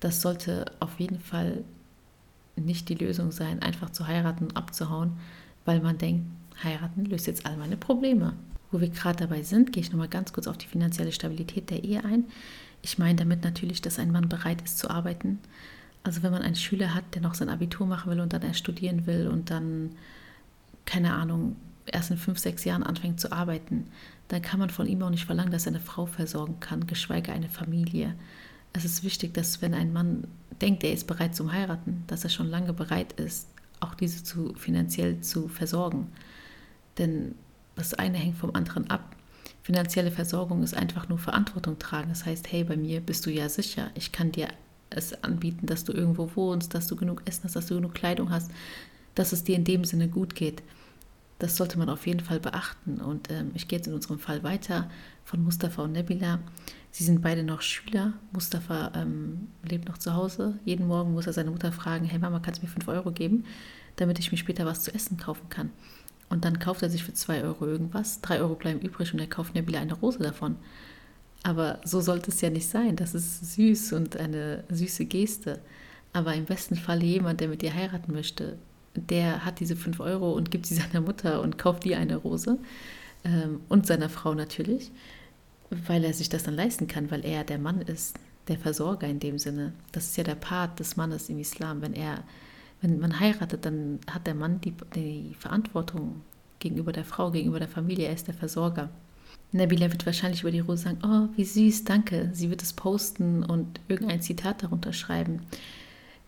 Das 0.00 0.20
sollte 0.22 0.66
auf 0.80 0.98
jeden 1.00 1.20
Fall 1.20 1.64
nicht 2.54 2.88
die 2.88 2.94
Lösung 2.94 3.32
sein, 3.32 3.60
einfach 3.60 3.90
zu 3.90 4.06
heiraten 4.06 4.44
und 4.44 4.56
abzuhauen, 4.56 5.18
weil 5.66 5.80
man 5.80 5.98
denkt, 5.98 6.24
heiraten 6.62 7.04
löst 7.04 7.26
jetzt 7.26 7.44
all 7.44 7.56
meine 7.56 7.76
Probleme. 7.76 8.32
Wo 8.72 8.80
wir 8.80 8.88
gerade 8.88 9.18
dabei 9.18 9.42
sind, 9.42 9.72
gehe 9.72 9.82
ich 9.82 9.92
nochmal 9.92 10.08
ganz 10.08 10.32
kurz 10.32 10.46
auf 10.46 10.58
die 10.58 10.66
finanzielle 10.66 11.12
Stabilität 11.12 11.70
der 11.70 11.84
Ehe 11.84 12.04
ein. 12.04 12.24
Ich 12.82 12.98
meine 12.98 13.16
damit 13.16 13.44
natürlich, 13.44 13.82
dass 13.82 13.98
ein 13.98 14.10
Mann 14.10 14.28
bereit 14.28 14.62
ist 14.62 14.78
zu 14.78 14.90
arbeiten, 14.90 15.38
also 16.06 16.22
wenn 16.22 16.30
man 16.30 16.42
einen 16.42 16.54
Schüler 16.54 16.94
hat, 16.94 17.14
der 17.14 17.22
noch 17.22 17.34
sein 17.34 17.48
Abitur 17.48 17.84
machen 17.84 18.12
will 18.12 18.20
und 18.20 18.32
dann 18.32 18.42
erst 18.42 18.60
studieren 18.60 19.06
will 19.06 19.26
und 19.26 19.50
dann, 19.50 19.90
keine 20.84 21.14
Ahnung, 21.14 21.56
erst 21.84 22.12
in 22.12 22.16
fünf, 22.16 22.38
sechs 22.38 22.64
Jahren 22.64 22.84
anfängt 22.84 23.20
zu 23.20 23.32
arbeiten, 23.32 23.88
dann 24.28 24.40
kann 24.40 24.60
man 24.60 24.70
von 24.70 24.86
ihm 24.86 25.02
auch 25.02 25.10
nicht 25.10 25.24
verlangen, 25.24 25.50
dass 25.50 25.66
er 25.66 25.72
eine 25.72 25.80
Frau 25.80 26.06
versorgen 26.06 26.60
kann, 26.60 26.86
geschweige 26.86 27.32
eine 27.32 27.48
Familie. 27.48 28.14
Es 28.72 28.84
ist 28.84 29.02
wichtig, 29.02 29.34
dass 29.34 29.62
wenn 29.62 29.74
ein 29.74 29.92
Mann 29.92 30.28
denkt, 30.60 30.84
er 30.84 30.92
ist 30.92 31.08
bereit 31.08 31.34
zum 31.34 31.52
Heiraten, 31.52 32.04
dass 32.06 32.22
er 32.22 32.30
schon 32.30 32.48
lange 32.48 32.72
bereit 32.72 33.12
ist, 33.14 33.48
auch 33.86 33.94
diese 33.94 34.22
zu, 34.24 34.54
finanziell 34.54 35.20
zu 35.20 35.48
versorgen. 35.48 36.08
Denn 36.98 37.34
das 37.74 37.94
eine 37.94 38.18
hängt 38.18 38.36
vom 38.36 38.54
anderen 38.54 38.90
ab. 38.90 39.16
Finanzielle 39.62 40.10
Versorgung 40.10 40.62
ist 40.62 40.74
einfach 40.74 41.08
nur 41.08 41.18
Verantwortung 41.18 41.78
tragen. 41.78 42.08
Das 42.08 42.24
heißt, 42.24 42.50
hey, 42.52 42.64
bei 42.64 42.76
mir 42.76 43.00
bist 43.00 43.26
du 43.26 43.30
ja 43.30 43.48
sicher. 43.48 43.90
Ich 43.94 44.12
kann 44.12 44.32
dir 44.32 44.48
es 44.90 45.22
anbieten, 45.24 45.66
dass 45.66 45.84
du 45.84 45.92
irgendwo 45.92 46.30
wohnst, 46.36 46.74
dass 46.74 46.86
du 46.86 46.96
genug 46.96 47.22
Essen 47.24 47.44
hast, 47.44 47.56
dass 47.56 47.66
du 47.66 47.74
genug 47.74 47.94
Kleidung 47.94 48.30
hast, 48.30 48.50
dass 49.14 49.32
es 49.32 49.44
dir 49.44 49.56
in 49.56 49.64
dem 49.64 49.84
Sinne 49.84 50.08
gut 50.08 50.34
geht. 50.34 50.62
Das 51.38 51.56
sollte 51.56 51.78
man 51.78 51.88
auf 51.88 52.06
jeden 52.06 52.20
Fall 52.20 52.40
beachten. 52.40 53.00
Und 53.00 53.30
ähm, 53.30 53.50
ich 53.54 53.68
gehe 53.68 53.78
jetzt 53.78 53.86
in 53.86 53.94
unserem 53.94 54.18
Fall 54.18 54.42
weiter 54.42 54.90
von 55.24 55.42
Mustafa 55.42 55.82
und 55.82 55.92
Nebila. 55.92 56.38
Sie 56.90 57.04
sind 57.04 57.20
beide 57.20 57.42
noch 57.42 57.60
Schüler. 57.60 58.14
Mustafa 58.32 58.92
ähm, 58.94 59.48
lebt 59.62 59.88
noch 59.88 59.98
zu 59.98 60.14
Hause. 60.14 60.58
Jeden 60.64 60.86
Morgen 60.86 61.12
muss 61.12 61.26
er 61.26 61.34
seine 61.34 61.50
Mutter 61.50 61.72
fragen, 61.72 62.06
hey 62.06 62.18
Mama, 62.18 62.40
kannst 62.40 62.62
du 62.62 62.66
mir 62.66 62.72
5 62.72 62.88
Euro 62.88 63.12
geben, 63.12 63.44
damit 63.96 64.18
ich 64.18 64.32
mir 64.32 64.38
später 64.38 64.64
was 64.64 64.82
zu 64.82 64.94
essen 64.94 65.18
kaufen 65.18 65.48
kann. 65.50 65.70
Und 66.28 66.44
dann 66.44 66.58
kauft 66.58 66.82
er 66.82 66.90
sich 66.90 67.04
für 67.04 67.12
2 67.12 67.44
Euro 67.44 67.66
irgendwas. 67.66 68.20
3 68.22 68.40
Euro 68.40 68.54
bleiben 68.54 68.80
übrig 68.80 69.12
und 69.12 69.20
er 69.20 69.26
kauft 69.26 69.54
Nebila 69.54 69.78
eine 69.78 69.94
Rose 69.94 70.18
davon. 70.18 70.56
Aber 71.42 71.80
so 71.84 72.00
sollte 72.00 72.30
es 72.30 72.40
ja 72.40 72.50
nicht 72.50 72.66
sein. 72.66 72.96
Das 72.96 73.14
ist 73.14 73.54
süß 73.54 73.92
und 73.92 74.16
eine 74.16 74.64
süße 74.70 75.04
Geste. 75.04 75.60
Aber 76.12 76.34
im 76.34 76.46
besten 76.46 76.76
Fall 76.76 77.02
jemand, 77.02 77.40
der 77.40 77.48
mit 77.48 77.62
dir 77.62 77.74
heiraten 77.74 78.12
möchte, 78.12 78.58
der 78.96 79.44
hat 79.44 79.60
diese 79.60 79.76
5 79.76 80.00
Euro 80.00 80.32
und 80.32 80.50
gibt 80.50 80.66
sie 80.66 80.74
seiner 80.76 81.00
Mutter 81.00 81.42
und 81.42 81.58
kauft 81.58 81.84
dir 81.84 81.98
eine 81.98 82.16
Rose 82.16 82.58
ähm, 83.24 83.60
und 83.68 83.86
seiner 83.86 84.08
Frau 84.08 84.34
natürlich, 84.34 84.90
weil 85.70 86.04
er 86.04 86.12
sich 86.12 86.28
das 86.28 86.44
dann 86.44 86.54
leisten 86.54 86.86
kann, 86.86 87.10
weil 87.10 87.24
er 87.24 87.44
der 87.44 87.58
Mann 87.58 87.80
ist, 87.80 88.18
der 88.48 88.58
Versorger 88.58 89.08
in 89.08 89.20
dem 89.20 89.38
Sinne. 89.38 89.72
Das 89.92 90.06
ist 90.06 90.16
ja 90.16 90.24
der 90.24 90.36
Part 90.36 90.78
des 90.78 90.96
Mannes 90.96 91.28
im 91.28 91.38
Islam. 91.38 91.82
Wenn 91.82 91.94
er, 91.94 92.22
wenn 92.80 93.00
man 93.00 93.18
heiratet, 93.18 93.64
dann 93.64 93.98
hat 94.08 94.26
der 94.26 94.34
Mann 94.34 94.60
die, 94.60 94.74
die 94.94 95.34
Verantwortung 95.38 96.22
gegenüber 96.58 96.92
der 96.92 97.04
Frau, 97.04 97.30
gegenüber 97.30 97.58
der 97.58 97.68
Familie. 97.68 98.06
Er 98.06 98.14
ist 98.14 98.28
der 98.28 98.34
Versorger. 98.34 98.90
Nabila 99.52 99.90
wird 99.90 100.06
wahrscheinlich 100.06 100.42
über 100.42 100.50
die 100.50 100.60
Rose 100.60 100.84
sagen, 100.84 100.98
oh, 101.04 101.36
wie 101.36 101.44
süß, 101.44 101.84
danke. 101.84 102.30
Sie 102.32 102.50
wird 102.50 102.62
es 102.62 102.72
posten 102.72 103.42
und 103.42 103.80
irgendein 103.88 104.22
Zitat 104.22 104.62
darunter 104.62 104.92
schreiben. 104.92 105.42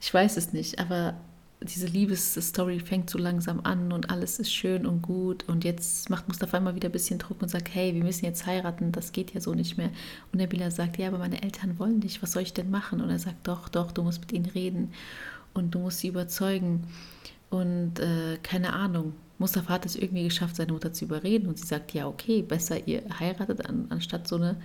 Ich 0.00 0.12
weiß 0.12 0.36
es 0.36 0.52
nicht, 0.52 0.78
aber 0.78 1.14
diese 1.60 1.86
Liebesstory 1.86 2.78
fängt 2.78 3.10
so 3.10 3.18
langsam 3.18 3.60
an 3.64 3.92
und 3.92 4.10
alles 4.10 4.38
ist 4.38 4.52
schön 4.54 4.86
und 4.86 5.02
gut 5.02 5.48
und 5.48 5.64
jetzt 5.64 6.08
macht 6.08 6.28
Mustafa 6.28 6.56
immer 6.56 6.76
wieder 6.76 6.88
ein 6.88 6.92
bisschen 6.92 7.18
Druck 7.18 7.42
und 7.42 7.48
sagt, 7.48 7.74
hey, 7.74 7.94
wir 7.94 8.04
müssen 8.04 8.24
jetzt 8.24 8.46
heiraten, 8.46 8.92
das 8.92 9.10
geht 9.10 9.34
ja 9.34 9.40
so 9.40 9.54
nicht 9.54 9.76
mehr. 9.76 9.90
Und 10.32 10.38
Nabila 10.38 10.70
sagt, 10.70 10.98
ja, 10.98 11.08
aber 11.08 11.18
meine 11.18 11.42
Eltern 11.42 11.78
wollen 11.78 11.98
nicht, 11.98 12.22
was 12.22 12.32
soll 12.32 12.42
ich 12.42 12.54
denn 12.54 12.70
machen? 12.70 13.00
Und 13.00 13.10
er 13.10 13.18
sagt, 13.18 13.48
doch, 13.48 13.68
doch, 13.68 13.90
du 13.90 14.02
musst 14.02 14.20
mit 14.20 14.32
ihnen 14.32 14.46
reden 14.46 14.92
und 15.52 15.74
du 15.74 15.80
musst 15.80 15.98
sie 15.98 16.08
überzeugen 16.08 16.84
und 17.50 17.98
äh, 17.98 18.38
keine 18.42 18.72
Ahnung. 18.72 19.14
Mustafa 19.38 19.74
hat 19.74 19.86
es 19.86 19.96
irgendwie 19.96 20.24
geschafft, 20.24 20.56
seine 20.56 20.72
Mutter 20.72 20.92
zu 20.92 21.04
überreden 21.04 21.48
und 21.48 21.58
sie 21.58 21.66
sagt, 21.66 21.92
ja, 21.92 22.06
okay, 22.06 22.42
besser 22.42 22.86
ihr 22.86 23.02
heiratet, 23.18 23.68
an, 23.68 23.86
anstatt 23.88 24.26
so 24.26 24.36
eine, 24.36 24.56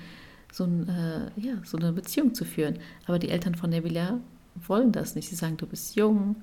so, 0.52 0.66
ein, 0.66 0.90
äh, 0.90 1.40
ja, 1.40 1.56
so 1.64 1.78
eine 1.78 1.94
Beziehung 1.94 2.34
zu 2.34 2.44
führen. 2.44 2.80
Aber 3.06 3.20
die 3.20 3.30
Eltern 3.30 3.56
von 3.56 3.70
Nabila 3.70 4.20
wollen 4.56 4.92
das 4.92 5.16
nicht. 5.16 5.30
Sie 5.30 5.36
sagen, 5.36 5.58
du 5.58 5.66
bist 5.66 5.96
jung, 5.96 6.36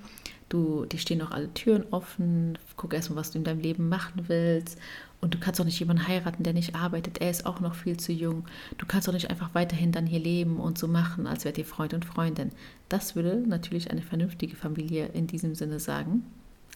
du, 0.48 0.84
dir 0.86 0.98
stehen 0.98 1.18
noch 1.18 1.30
alle 1.30 1.52
Türen 1.54 1.84
offen, 1.90 2.58
guck 2.76 2.94
erstmal, 2.94 3.18
was 3.18 3.30
du 3.30 3.38
in 3.38 3.44
deinem 3.44 3.60
Leben 3.60 3.88
machen 3.88 4.24
willst. 4.28 4.78
Und 5.20 5.34
du 5.34 5.38
kannst 5.38 5.60
auch 5.60 5.66
nicht 5.66 5.78
jemanden 5.78 6.08
heiraten, 6.08 6.44
der 6.44 6.54
nicht 6.54 6.74
arbeitet. 6.74 7.18
Er 7.20 7.30
ist 7.30 7.44
auch 7.44 7.60
noch 7.60 7.74
viel 7.74 7.98
zu 7.98 8.10
jung. 8.10 8.46
Du 8.78 8.86
kannst 8.86 9.06
auch 9.08 9.12
nicht 9.12 9.28
einfach 9.28 9.54
weiterhin 9.54 9.92
dann 9.92 10.06
hier 10.06 10.18
leben 10.20 10.58
und 10.58 10.78
so 10.78 10.88
machen, 10.88 11.26
als 11.26 11.44
wärt 11.44 11.58
ihr 11.58 11.66
Freund 11.66 11.92
und 11.92 12.06
Freundin. 12.06 12.50
Das 12.88 13.14
würde 13.16 13.36
natürlich 13.36 13.90
eine 13.90 14.02
vernünftige 14.02 14.56
Familie 14.56 15.08
in 15.08 15.26
diesem 15.26 15.54
Sinne 15.54 15.78
sagen. 15.78 16.24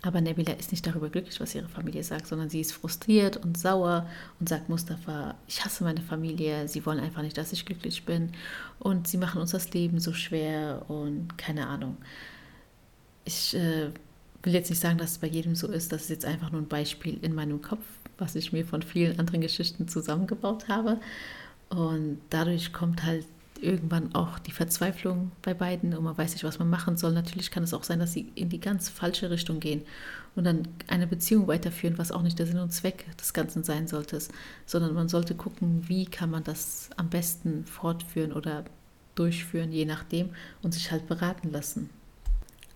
Aber 0.07 0.21
Nabila 0.21 0.53
ist 0.53 0.71
nicht 0.71 0.87
darüber 0.87 1.09
glücklich, 1.09 1.41
was 1.41 1.55
ihre 1.55 1.69
Familie 1.69 2.05
sagt, 2.05 2.27
sondern 2.27 2.51
sie 2.51 2.61
ist 2.61 2.73
frustriert 2.73 3.39
und 3.39 3.57
sauer 3.57 4.07
und 4.39 4.49
sagt 4.49 4.69
Mustafa, 4.69 5.35
ich 5.49 5.65
hasse 5.65 5.83
meine 5.83 6.03
Familie, 6.03 6.69
sie 6.69 6.85
wollen 6.85 7.01
einfach 7.01 7.23
nicht, 7.23 7.39
dass 7.39 7.53
ich 7.53 7.65
glücklich 7.65 8.05
bin 8.05 8.33
und 8.79 9.09
sie 9.09 9.17
machen 9.17 9.41
uns 9.41 9.53
das 9.53 9.73
Leben 9.73 10.01
so 10.01 10.13
schwer 10.13 10.85
und 10.89 11.39
keine 11.39 11.67
Ahnung. 11.67 11.97
Ich 13.25 13.55
äh, 13.55 13.91
will 14.43 14.53
jetzt 14.53 14.69
nicht 14.69 14.81
sagen, 14.81 14.99
dass 14.99 15.13
es 15.13 15.19
bei 15.19 15.27
jedem 15.27 15.55
so 15.55 15.69
ist, 15.69 15.91
das 15.91 16.03
ist 16.03 16.11
jetzt 16.11 16.27
einfach 16.27 16.53
nur 16.53 16.61
ein 16.61 16.69
Beispiel 16.69 17.19
in 17.23 17.35
meinem 17.35 17.63
Kopf, 17.63 17.85
was 18.19 18.35
ich 18.35 18.53
mir 18.53 18.67
von 18.67 18.83
vielen 18.83 19.19
anderen 19.19 19.41
Geschichten 19.41 19.89
zusammengebaut 19.89 20.69
habe. 20.69 21.01
Und 21.71 22.21
dadurch 22.29 22.75
kommt 22.75 23.05
halt 23.05 23.25
irgendwann 23.64 24.14
auch 24.14 24.38
die 24.38 24.52
Verzweiflung 24.52 25.33
bei 25.42 25.54
beiden 25.54 25.97
und 25.97 26.04
man 26.04 26.16
weiß 26.16 26.33
nicht, 26.33 26.44
was 26.44 26.59
man 26.59 26.71
machen 26.71 26.97
soll. 26.97 27.12
Natürlich 27.12 27.50
kann 27.50 27.62
es 27.62 27.75
auch 27.75 27.85
sein, 27.85 27.99
dass 27.99 28.12
sie 28.12 28.30
in 28.35 28.49
die 28.49 28.61
ganz 28.61 28.88
falsche 28.88 29.30
Richtung 29.30 29.61
gehen 29.61 29.83
und 30.37 30.44
dann 30.44 30.68
eine 30.87 31.06
Beziehung 31.06 31.47
weiterführen, 31.47 31.99
was 31.99 32.12
auch 32.12 32.23
nicht 32.23 32.38
der 32.38 32.47
Sinn 32.47 32.59
und 32.59 32.73
Zweck 32.73 33.06
des 33.16 33.33
Ganzen 33.33 33.64
sein 33.64 33.88
sollte, 33.88 34.18
sondern 34.66 34.94
man 34.94 35.09
sollte 35.09 35.35
gucken, 35.35 35.85
wie 35.88 36.06
kann 36.06 36.30
man 36.30 36.44
das 36.44 36.90
am 36.97 37.09
besten 37.11 37.64
fortführen 37.64 38.33
oder 38.33 38.64
durchführen, 39.14 39.73
je 39.73 39.85
nachdem, 39.85 40.30
und 40.62 40.75
sich 40.75 40.90
halt 40.90 41.06
beraten 41.06 41.50
lassen. 41.50 41.90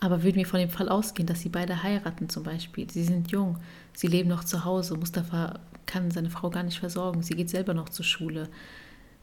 Aber 0.01 0.23
würden 0.23 0.37
wir 0.37 0.47
von 0.47 0.61
dem 0.61 0.71
Fall 0.71 0.89
ausgehen, 0.89 1.27
dass 1.27 1.41
sie 1.41 1.49
beide 1.49 1.83
heiraten 1.83 2.29
zum 2.29 2.45
Beispiel, 2.45 2.89
sie 2.89 3.03
sind 3.03 3.33
jung, 3.33 3.59
sie 3.95 4.07
leben 4.07 4.29
noch 4.29 4.45
zu 4.45 4.65
Hause, 4.65 4.97
Mustafa 4.97 5.59
kann 5.87 6.11
seine 6.11 6.31
Frau 6.31 6.51
gar 6.51 6.63
nicht 6.63 6.79
versorgen, 6.79 7.23
sie 7.23 7.35
geht 7.35 7.51
selber 7.51 7.75
noch 7.75 7.89
zur 7.89 8.05
Schule, 8.05 8.49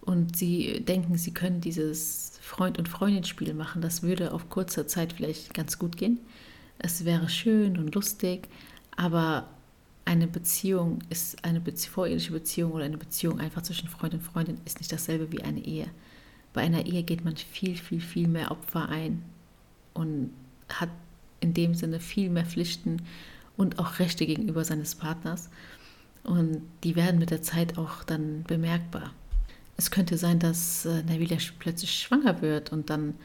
und 0.05 0.37
sie 0.37 0.81
denken, 0.81 1.17
sie 1.17 1.33
können 1.33 1.61
dieses 1.61 2.37
Freund- 2.41 2.77
und 2.77 2.87
Freundin-Spiel 2.87 3.53
machen, 3.53 3.81
das 3.81 4.03
würde 4.03 4.33
auf 4.33 4.49
kurzer 4.49 4.87
Zeit 4.87 5.13
vielleicht 5.13 5.53
ganz 5.53 5.79
gut 5.79 5.97
gehen. 5.97 6.19
Es 6.77 7.05
wäre 7.05 7.27
schön 7.29 7.77
und 7.77 7.95
lustig, 7.95 8.47
aber 8.95 9.49
eine 10.05 10.27
Beziehung 10.27 10.99
ist 11.09 11.43
eine 11.43 11.59
Bezie 11.59 11.89
voreheliche 11.89 12.31
Beziehung 12.31 12.73
oder 12.73 12.85
eine 12.85 12.97
Beziehung 12.97 13.39
einfach 13.39 13.63
zwischen 13.63 13.89
Freund 13.89 14.13
und 14.13 14.21
Freundin 14.21 14.59
ist 14.65 14.79
nicht 14.79 14.91
dasselbe 14.91 15.31
wie 15.31 15.41
eine 15.41 15.61
Ehe. 15.61 15.87
Bei 16.53 16.61
einer 16.61 16.85
Ehe 16.85 17.01
geht 17.01 17.25
man 17.25 17.35
viel, 17.35 17.75
viel, 17.75 18.01
viel 18.01 18.27
mehr 18.27 18.51
Opfer 18.51 18.87
ein 18.87 19.23
und 19.95 20.29
hat 20.69 20.89
in 21.39 21.55
dem 21.55 21.73
Sinne 21.73 21.99
viel 21.99 22.29
mehr 22.29 22.45
Pflichten 22.45 23.01
und 23.57 23.79
auch 23.79 23.97
Rechte 23.97 24.27
gegenüber 24.27 24.63
seines 24.63 24.93
Partners. 24.93 25.49
Und 26.23 26.61
die 26.83 26.95
werden 26.95 27.19
mit 27.19 27.31
der 27.31 27.41
Zeit 27.41 27.77
auch 27.77 28.03
dann 28.03 28.43
bemerkbar 28.43 29.11
es 29.77 29.91
könnte 29.91 30.17
sein, 30.17 30.39
dass 30.39 30.85
äh, 30.85 31.03
Nabila 31.03 31.37
plötzlich 31.59 31.99
schwanger 31.99 32.41
wird 32.41 32.71
und 32.71 32.89
dann 32.89 33.15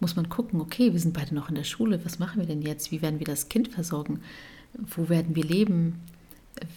muss 0.00 0.16
man 0.16 0.28
gucken, 0.28 0.60
okay, 0.60 0.92
wir 0.92 1.00
sind 1.00 1.14
beide 1.14 1.34
noch 1.34 1.48
in 1.48 1.54
der 1.54 1.64
Schule, 1.64 2.04
was 2.04 2.18
machen 2.18 2.40
wir 2.40 2.46
denn 2.46 2.62
jetzt? 2.62 2.92
Wie 2.92 3.02
werden 3.02 3.18
wir 3.18 3.26
das 3.26 3.48
Kind 3.48 3.68
versorgen? 3.68 4.20
Wo 4.74 5.08
werden 5.08 5.34
wir 5.34 5.44
leben? 5.44 6.00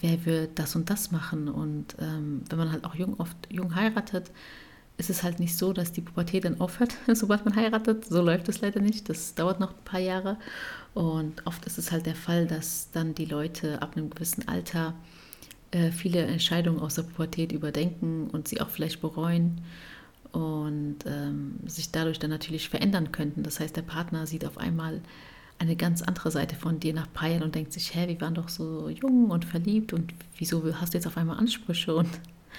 Wer 0.00 0.24
wird 0.26 0.58
das 0.58 0.76
und 0.76 0.90
das 0.90 1.12
machen? 1.12 1.48
Und 1.48 1.96
ähm, 2.00 2.42
wenn 2.48 2.58
man 2.58 2.72
halt 2.72 2.84
auch 2.84 2.94
jung, 2.94 3.18
oft 3.18 3.36
jung 3.48 3.74
heiratet, 3.74 4.30
ist 4.98 5.10
es 5.10 5.22
halt 5.22 5.40
nicht 5.40 5.56
so, 5.56 5.72
dass 5.72 5.92
die 5.92 6.00
Pubertät 6.00 6.44
dann 6.44 6.60
aufhört, 6.60 6.96
sobald 7.12 7.44
man 7.44 7.56
heiratet. 7.56 8.04
So 8.04 8.22
läuft 8.22 8.48
es 8.48 8.60
leider 8.60 8.80
nicht. 8.80 9.08
Das 9.08 9.34
dauert 9.34 9.60
noch 9.60 9.70
ein 9.70 9.84
paar 9.84 10.00
Jahre. 10.00 10.36
Und 10.94 11.46
oft 11.46 11.64
ist 11.64 11.78
es 11.78 11.90
halt 11.90 12.06
der 12.06 12.14
Fall, 12.14 12.46
dass 12.46 12.90
dann 12.92 13.14
die 13.14 13.24
Leute 13.24 13.80
ab 13.82 13.96
einem 13.96 14.10
gewissen 14.10 14.46
Alter 14.48 14.94
äh, 15.72 15.90
viele 15.90 16.20
Entscheidungen 16.20 16.80
aus 16.80 16.94
der 16.94 17.02
Pubertät 17.02 17.50
überdenken 17.50 18.28
und 18.30 18.46
sie 18.46 18.60
auch 18.60 18.68
vielleicht 18.70 19.00
bereuen 19.00 19.62
und 20.32 20.98
ähm, 21.06 21.60
sich 21.66 21.90
dadurch 21.90 22.18
dann 22.18 22.30
natürlich 22.30 22.68
verändern 22.68 23.10
könnten. 23.12 23.42
Das 23.42 23.58
heißt, 23.58 23.76
der 23.76 23.82
Partner 23.82 24.26
sieht 24.26 24.44
auf 24.44 24.58
einmal 24.58 25.00
eine 25.58 25.76
ganz 25.76 26.02
andere 26.02 26.30
Seite 26.30 26.56
von 26.56 26.80
dir 26.80 26.92
nach 26.92 27.10
paar 27.12 27.42
und 27.42 27.54
denkt 27.54 27.72
sich, 27.72 27.94
hä, 27.94 28.08
wir 28.08 28.20
waren 28.20 28.34
doch 28.34 28.48
so 28.48 28.88
jung 28.88 29.30
und 29.30 29.44
verliebt 29.44 29.92
und 29.92 30.12
wieso 30.36 30.62
hast 30.74 30.92
du 30.92 30.98
jetzt 30.98 31.06
auf 31.06 31.16
einmal 31.16 31.38
Ansprüche 31.38 31.94
und 31.94 32.08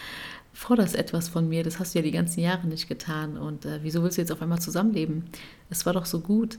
forderst 0.53 0.95
etwas 0.95 1.29
von 1.29 1.49
mir, 1.49 1.63
das 1.63 1.79
hast 1.79 1.93
du 1.93 1.99
ja 1.99 2.03
die 2.03 2.11
ganzen 2.11 2.39
Jahre 2.39 2.67
nicht 2.67 2.87
getan 2.87 3.37
und 3.37 3.65
äh, 3.65 3.79
wieso 3.81 4.03
willst 4.03 4.17
du 4.17 4.21
jetzt 4.21 4.31
auf 4.31 4.41
einmal 4.41 4.59
zusammenleben? 4.59 5.25
Es 5.69 5.85
war 5.85 5.93
doch 5.93 6.05
so 6.05 6.19
gut. 6.19 6.57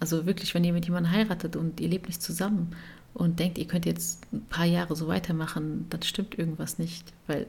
Also 0.00 0.26
wirklich, 0.26 0.54
wenn 0.54 0.64
ihr 0.64 0.72
mit 0.72 0.86
jemandem 0.86 1.12
heiratet 1.12 1.56
und 1.56 1.80
ihr 1.80 1.88
lebt 1.88 2.08
nicht 2.08 2.20
zusammen 2.20 2.74
und 3.14 3.38
denkt, 3.38 3.58
ihr 3.58 3.66
könnt 3.66 3.86
jetzt 3.86 4.26
ein 4.32 4.44
paar 4.46 4.66
Jahre 4.66 4.96
so 4.96 5.06
weitermachen, 5.06 5.86
dann 5.88 6.02
stimmt 6.02 6.36
irgendwas 6.38 6.78
nicht, 6.78 7.12
weil 7.26 7.46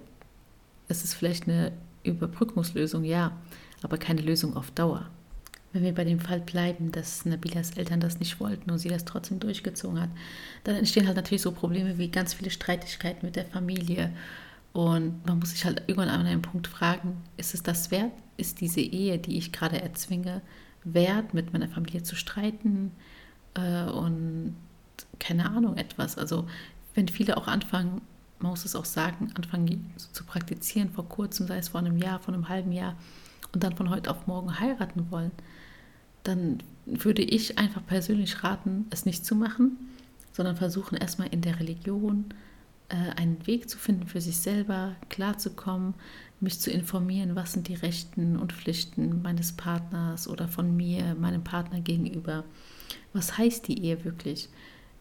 es 0.88 1.03
ist 1.03 1.15
vielleicht 1.15 1.48
eine 1.48 1.72
Überbrückungslösung, 2.03 3.03
ja, 3.03 3.36
aber 3.81 3.98
keine 3.98 4.22
Lösung 4.22 4.55
auf 4.55 4.72
Dauer. 4.72 5.10
Wenn 5.74 5.84
wir 5.84 5.93
bei 5.93 6.05
dem 6.05 6.19
Fall 6.19 6.39
bleiben, 6.39 6.91
dass 6.91 7.25
Nabilas 7.25 7.72
Eltern 7.72 8.00
das 8.00 8.19
nicht 8.19 8.39
wollten 8.39 8.72
und 8.72 8.77
sie 8.77 8.88
das 8.88 9.03
trotzdem 9.03 9.39
durchgezogen 9.39 10.00
hat, 10.00 10.10
dann 10.63 10.75
entstehen 10.75 11.07
halt 11.07 11.17
natürlich 11.17 11.41
so 11.41 11.51
Probleme 11.51 11.98
wie 11.98 12.10
ganz 12.10 12.34
viele 12.34 12.51
Streitigkeiten 12.51 13.25
mit 13.25 13.36
der 13.36 13.45
Familie. 13.45 14.13
Und 14.72 15.25
man 15.25 15.39
muss 15.39 15.51
sich 15.51 15.65
halt 15.65 15.81
irgendwann 15.88 16.10
an 16.10 16.25
einem 16.25 16.41
Punkt 16.41 16.67
fragen, 16.67 17.17
ist 17.38 17.53
es 17.53 17.63
das 17.63 17.91
wert? 17.91 18.12
Ist 18.38 18.62
diese 18.62 18.81
Ehe, 18.81 19.17
die 19.17 19.38
ich 19.38 19.51
gerade 19.51 19.81
erzwinge, 19.81 20.41
wert, 20.84 21.34
mit 21.34 21.51
meiner 21.51 21.67
Familie 21.67 22.03
zu 22.03 22.15
streiten? 22.15 22.91
Äh, 23.55 23.84
und 23.86 24.55
keine 25.19 25.50
Ahnung, 25.50 25.77
etwas. 25.77 26.17
Also 26.17 26.48
wenn 26.93 27.07
viele 27.07 27.38
auch 27.38 27.48
anfangen, 27.48 28.01
man 28.39 28.51
muss 28.51 28.65
es 28.65 28.75
auch 28.75 28.86
sagen, 28.86 29.31
anfangen 29.36 29.93
zu 29.98 30.24
praktizieren 30.24 30.89
vor 30.89 31.07
kurzem, 31.07 31.48
sei 31.48 31.57
es 31.57 31.69
vor 31.69 31.79
einem 31.79 31.98
Jahr, 31.98 32.19
vor 32.19 32.34
einem 32.34 32.50
halben 32.50 32.72
Jahr 32.72 32.95
und 33.53 33.63
dann 33.63 33.75
von 33.75 33.89
heute 33.89 34.12
auf 34.12 34.27
morgen 34.27 34.60
heiraten 34.60 35.10
wollen, 35.10 35.31
dann 36.24 36.60
würde 36.86 37.22
ich 37.22 37.57
einfach 37.57 37.86
persönlich 37.86 38.43
raten, 38.43 38.86
es 38.89 39.05
nicht 39.05 39.25
zu 39.25 39.36
machen, 39.36 39.77
sondern 40.31 40.57
versuchen 40.57 40.98
erstmal 40.98 41.29
in 41.29 41.41
der 41.41 41.60
Religion 41.60 42.25
äh, 42.89 42.95
einen 43.15 43.45
Weg 43.48 43.69
zu 43.69 43.77
finden 43.77 44.07
für 44.07 44.22
sich 44.22 44.38
selber, 44.38 44.95
klarzukommen, 45.10 45.93
mich 46.39 46.60
zu 46.60 46.69
informieren, 46.69 47.36
was 47.36 47.53
sind 47.53 47.67
die 47.67 47.75
Rechten 47.75 48.38
und 48.38 48.53
Pflichten 48.53 49.22
meines 49.22 49.53
Partners 49.53 50.27
oder 50.27 50.48
von 50.48 50.75
mir, 50.75 51.15
meinem 51.15 51.43
Partner 51.43 51.79
gegenüber. 51.79 52.43
Was 53.13 53.38
heißt 53.38 53.67
die 53.67 53.81
Ehe 53.84 54.03
wirklich? 54.03 54.50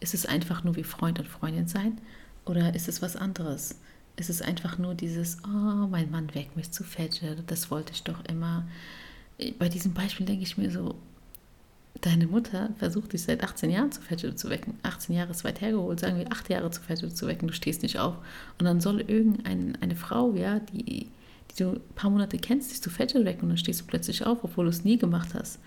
Ist 0.04 0.12
es 0.12 0.26
einfach 0.26 0.64
nur 0.64 0.76
wie 0.76 0.84
Freund 0.84 1.18
und 1.18 1.26
Freundin 1.26 1.66
sein 1.66 1.96
oder 2.44 2.74
ist 2.74 2.88
es 2.88 3.00
was 3.00 3.16
anderes? 3.16 3.80
Ist 4.16 4.28
es 4.28 4.42
einfach 4.42 4.76
nur 4.76 4.94
dieses, 4.94 5.38
oh, 5.46 5.86
mein 5.86 6.10
Mann 6.10 6.34
weckt 6.34 6.56
mich 6.56 6.70
zu 6.70 6.84
Fette, 6.84 7.42
das 7.46 7.70
wollte 7.70 7.94
ich 7.94 8.02
doch 8.02 8.22
immer. 8.26 8.66
Bei 9.58 9.70
diesem 9.70 9.94
Beispiel 9.94 10.26
denke 10.26 10.42
ich 10.42 10.58
mir 10.58 10.70
so, 10.70 10.96
deine 12.02 12.26
Mutter 12.26 12.68
versucht 12.76 13.14
dich 13.14 13.22
seit 13.22 13.42
18 13.42 13.70
Jahren 13.70 13.92
zu 13.92 14.02
Fette 14.02 14.36
zu 14.36 14.50
wecken. 14.50 14.74
18 14.82 15.16
Jahre 15.16 15.30
ist 15.30 15.42
weit 15.42 15.62
hergeholt, 15.62 16.00
sagen 16.00 16.18
wir 16.18 16.30
8 16.30 16.50
Jahre 16.50 16.70
zu 16.70 16.82
Fette 16.82 17.08
zu 17.08 17.26
wecken, 17.26 17.48
du 17.48 17.54
stehst 17.54 17.80
nicht 17.80 17.98
auf. 17.98 18.16
Und 18.58 18.66
dann 18.66 18.82
soll 18.82 19.00
irgendeine 19.00 19.80
eine 19.80 19.96
Frau, 19.96 20.34
ja, 20.34 20.58
die, 20.58 21.08
die 21.50 21.56
du 21.56 21.70
ein 21.76 21.94
paar 21.94 22.10
Monate 22.10 22.36
kennst, 22.36 22.72
dich 22.72 22.82
zu 22.82 22.90
Fette 22.90 23.24
wecken 23.24 23.44
und 23.44 23.48
dann 23.48 23.56
stehst 23.56 23.80
du 23.80 23.86
plötzlich 23.86 24.26
auf, 24.26 24.44
obwohl 24.44 24.66
du 24.66 24.70
es 24.70 24.84
nie 24.84 24.98
gemacht 24.98 25.30
hast. 25.32 25.60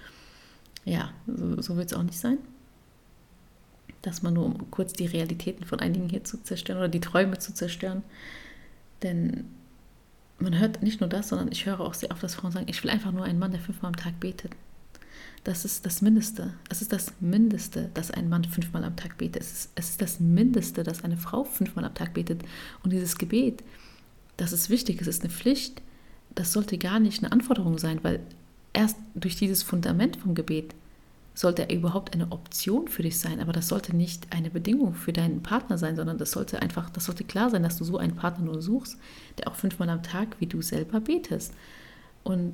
Ja, 0.86 1.10
so, 1.26 1.60
so 1.60 1.76
wird 1.76 1.88
es 1.92 1.98
auch 1.98 2.04
nicht 2.04 2.20
sein 2.20 2.38
dass 4.02 4.22
man 4.22 4.34
nur 4.34 4.46
um 4.46 4.72
kurz 4.72 4.94
die 4.94 5.06
Realitäten 5.06 5.66
von 5.66 5.80
einigen 5.80 6.10
hier 6.10 6.24
zu 6.24 6.42
zerstören 6.42 6.80
oder 6.80 6.90
die 6.90 7.00
Träume 7.00 7.40
zu 7.40 7.54
zerstören. 7.54 8.04
Denn 9.04 9.46
man 10.40 10.58
hört 10.60 10.84
nicht 10.84 11.02
nur 11.02 11.10
das, 11.10 11.30
sondern 11.30 11.52
ich 11.52 11.66
höre 11.66 11.80
auch 11.80 11.94
sehr 11.94 12.12
oft, 12.12 12.24
dass 12.24 12.36
Frauen 12.36 12.52
sagen, 12.52 12.68
ich 12.70 12.84
will 12.84 12.92
einfach 12.92 13.12
nur 13.12 13.26
einen 13.26 13.40
Mann, 13.40 13.52
der 13.52 13.60
fünfmal 13.60 13.90
am 13.90 13.96
Tag 13.96 14.20
betet. 14.20 14.52
Das 15.44 15.66
ist 15.66 15.86
das 15.86 16.02
Mindeste. 16.02 16.54
Es 16.70 16.82
ist 16.82 16.92
das 16.92 17.14
Mindeste, 17.20 17.90
dass 17.94 18.12
ein 18.12 18.30
Mann 18.30 18.44
fünfmal 18.44 18.84
am 18.84 18.96
Tag 18.96 19.18
betet. 19.18 19.42
Es 19.42 19.52
ist, 19.52 19.72
es 19.76 19.90
ist 19.92 20.02
das 20.02 20.20
Mindeste, 20.20 20.84
dass 20.84 21.04
eine 21.04 21.18
Frau 21.18 21.44
fünfmal 21.44 21.86
am 21.86 21.96
Tag 21.96 22.14
betet. 22.14 22.44
Und 22.84 22.92
dieses 22.92 23.18
Gebet, 23.18 23.64
das 24.36 24.52
ist 24.52 24.70
wichtig, 24.70 25.02
es 25.02 25.08
ist 25.08 25.24
eine 25.24 25.32
Pflicht. 25.32 25.82
Das 26.36 26.54
sollte 26.54 26.78
gar 26.78 27.00
nicht 27.00 27.24
eine 27.24 27.32
Anforderung 27.32 27.78
sein, 27.78 28.00
weil 28.04 28.20
erst 28.74 28.98
durch 29.16 29.38
dieses 29.38 29.64
Fundament 29.64 30.18
vom 30.18 30.36
Gebet 30.36 30.76
sollte 31.38 31.70
er 31.70 31.76
überhaupt 31.76 32.16
eine 32.16 32.32
Option 32.32 32.88
für 32.88 33.04
dich 33.04 33.20
sein, 33.20 33.40
aber 33.40 33.54
das 33.54 33.68
sollte 33.68 33.96
nicht 33.96 34.34
eine 34.34 34.50
Bedingung 34.50 34.96
für 34.96 35.14
deinen 35.14 35.44
Partner 35.44 35.78
sein, 35.78 35.96
sondern 35.96 36.18
das 36.18 36.32
sollte 36.32 36.64
einfach, 36.64 36.90
das 36.90 37.06
sollte 37.06 37.24
klar 37.24 37.52
sein, 37.52 37.62
dass 37.62 37.78
du 37.78 37.84
so 37.84 38.00
einen 38.00 38.16
Partner 38.16 38.46
nur 38.46 38.60
suchst, 38.60 38.98
der 39.38 39.48
auch 39.48 39.54
fünfmal 39.54 39.88
am 39.90 40.02
Tag 40.02 40.38
wie 40.40 40.48
du 40.48 40.64
selber 40.64 41.00
betest. 41.00 41.54
Und 42.24 42.54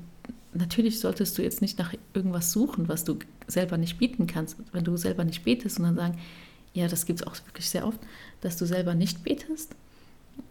natürlich 0.52 1.00
solltest 1.00 1.38
du 1.38 1.42
jetzt 1.42 1.62
nicht 1.62 1.78
nach 1.78 1.94
irgendwas 2.12 2.52
suchen, 2.52 2.86
was 2.86 3.04
du 3.04 3.18
selber 3.46 3.78
nicht 3.78 3.96
bieten 3.96 4.26
kannst. 4.26 4.58
Wenn 4.72 4.84
du 4.84 4.98
selber 4.98 5.24
nicht 5.24 5.44
betest 5.44 5.78
dann 5.78 5.96
sagen, 5.96 6.18
ja, 6.74 6.86
das 6.86 7.06
gibt 7.06 7.20
es 7.20 7.26
auch 7.26 7.36
wirklich 7.46 7.70
sehr 7.70 7.86
oft, 7.86 8.00
dass 8.42 8.58
du 8.58 8.66
selber 8.66 8.94
nicht 8.94 9.24
betest 9.24 9.74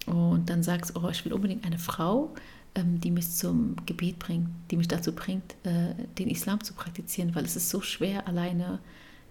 und 0.07 0.49
dann 0.49 0.63
sagst, 0.63 0.95
oh, 0.95 1.07
ich 1.09 1.23
will 1.23 1.33
unbedingt 1.33 1.67
eine 1.67 1.77
Frau, 1.77 2.33
die 2.75 3.11
mich 3.11 3.29
zum 3.29 3.75
Gebet 3.85 4.19
bringt, 4.19 4.49
die 4.71 4.77
mich 4.77 4.87
dazu 4.87 5.13
bringt, 5.13 5.55
äh, 5.63 5.93
den 6.17 6.29
Islam 6.29 6.63
zu 6.63 6.73
praktizieren, 6.73 7.35
weil 7.35 7.45
es 7.45 7.55
ist 7.55 7.69
so 7.69 7.81
schwer 7.81 8.27
alleine. 8.27 8.79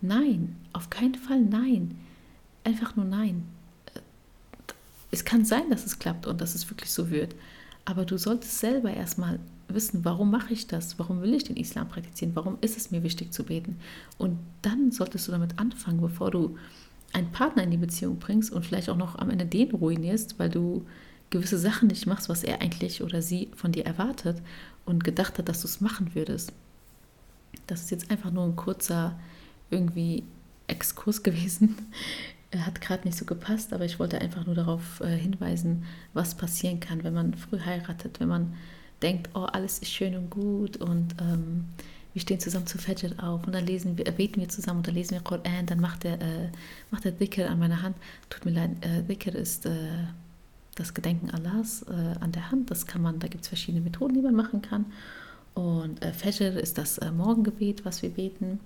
Nein, 0.01 0.57
auf 0.73 0.91
keinen 0.91 1.17
Fall 1.17 1.41
nein. 1.41 1.97
Einfach 2.65 2.95
nur 2.97 3.05
nein. 3.05 3.45
Äh, 3.95 4.01
es 5.11 5.25
kann 5.25 5.45
sein, 5.45 5.71
dass 5.71 5.85
es 5.85 5.99
klappt 5.99 6.27
und 6.27 6.41
dass 6.41 6.55
es 6.55 6.71
wirklich 6.71 6.91
so 6.91 7.11
wird. 7.11 7.35
Aber 7.85 8.05
du 8.05 8.17
solltest 8.17 8.59
selber 8.59 8.93
erstmal 8.93 9.41
wissen, 9.69 10.05
warum 10.05 10.31
mache 10.31 10.53
ich 10.53 10.69
das? 10.69 10.99
Warum 10.99 11.21
will 11.23 11.35
ich 11.35 11.45
den 11.45 11.57
Islam 11.57 11.89
praktizieren? 11.89 12.37
Warum 12.37 12.59
ist 12.61 12.77
es 12.77 12.91
mir 12.91 13.03
wichtig 13.03 13.33
zu 13.33 13.45
beten? 13.45 13.79
Und 14.19 14.39
dann 14.63 14.93
solltest 14.93 15.27
du 15.27 15.33
damit 15.33 15.59
anfangen, 15.59 16.01
bevor 16.01 16.31
du 16.31 16.57
einen 17.13 17.33
Partner 17.33 17.65
in 17.65 17.71
die 17.71 17.77
Beziehung 17.77 18.19
bringst 18.19 18.53
und 18.53 18.65
vielleicht 18.65 18.89
auch 18.89 18.97
noch 18.97 19.19
am 19.19 19.31
Ende 19.31 19.47
den 19.47 19.71
ruinierst, 19.71 20.39
weil 20.39 20.49
du 20.49 20.87
gewisse 21.33 21.59
Sachen 21.59 21.89
nicht 21.89 22.07
machst, 22.07 22.29
was 22.29 22.45
er 22.45 22.63
eigentlich 22.63 23.03
oder 23.03 23.21
sie 23.21 23.49
von 23.57 23.73
dir 23.73 23.85
erwartet 23.85 24.41
und 24.85 25.03
gedacht 25.03 25.39
hat, 25.39 25.49
dass 25.49 25.63
du 25.63 25.67
es 25.67 25.81
machen 25.81 26.15
würdest. 26.15 26.53
Das 27.67 27.81
ist 27.81 27.91
jetzt 27.91 28.11
einfach 28.11 28.31
nur 28.31 28.45
ein 28.45 28.55
kurzer 28.55 29.19
irgendwie 29.71 30.23
Exkurs 30.69 31.23
gewesen. 31.25 31.77
Hat 32.57 32.81
gerade 32.81 33.09
nicht 33.09 33.17
so 33.17 33.25
gepasst, 33.25 33.73
aber 33.73 33.87
ich 33.87 33.99
wollte 33.99 34.21
einfach 34.21 34.45
nur 34.45 34.55
darauf 34.55 35.01
äh, 35.01 35.17
hinweisen, 35.17 35.85
was 36.13 36.35
passieren 36.35 36.81
kann, 36.81 37.03
wenn 37.03 37.15
man 37.15 37.35
früh 37.35 37.59
heiratet, 37.59 38.21
wenn 38.21 38.29
man 38.29 38.55
denkt, 39.01 39.31
oh, 39.35 39.45
alles 39.45 39.79
ist 39.79 39.91
schön 39.91 40.15
und 40.15 40.31
gut 40.31 40.77
und 40.77 41.15
ähm, 41.21 41.65
wir 42.13 42.21
stehen 42.21 42.39
zusammen 42.41 42.67
zu 42.67 42.77
Fajr 42.77 43.13
auf 43.17 43.47
und 43.47 43.55
dann 43.55 43.67
lesen 43.67 43.97
wir, 43.97 44.05
beten 44.05 44.41
wir 44.41 44.49
zusammen 44.51 44.79
und 44.79 44.87
dann 44.87 44.95
lesen 44.95 45.13
wir 45.13 45.23
Koran, 45.23 45.65
dann 45.65 45.81
macht 45.81 46.05
er, 46.05 46.21
äh, 46.21 46.51
macht 46.91 47.07
er 47.07 47.13
Dhikr 47.13 47.49
an 47.49 47.59
meiner 47.59 47.81
Hand. 47.81 47.97
Tut 48.29 48.45
mir 48.45 48.53
leid, 48.53 48.71
äh, 48.83 49.03
Dhikr 49.03 49.35
ist 49.35 49.65
äh, 49.65 50.05
das 50.75 50.95
Gedenken 50.95 51.31
Allahs 51.31 51.83
äh, 51.83 52.19
an 52.21 52.33
der 52.33 52.51
Hand. 52.51 52.71
Das 52.71 52.87
kann 52.87 53.03
man, 53.03 53.19
da 53.19 53.29
gibt 53.29 53.43
es 53.43 53.49
verschiedene 53.49 53.83
Methoden, 53.83 54.15
die 54.15 54.23
man 54.23 54.35
machen 54.35 54.63
kann. 54.63 54.87
Und 55.55 56.03
äh, 56.03 56.13
Fajr 56.13 56.57
ist 56.57 56.79
das 56.79 56.99
äh, 56.99 57.11
Morgengebet, 57.11 57.85
was 57.85 58.03
wir 58.03 58.11
beten. 58.11 58.61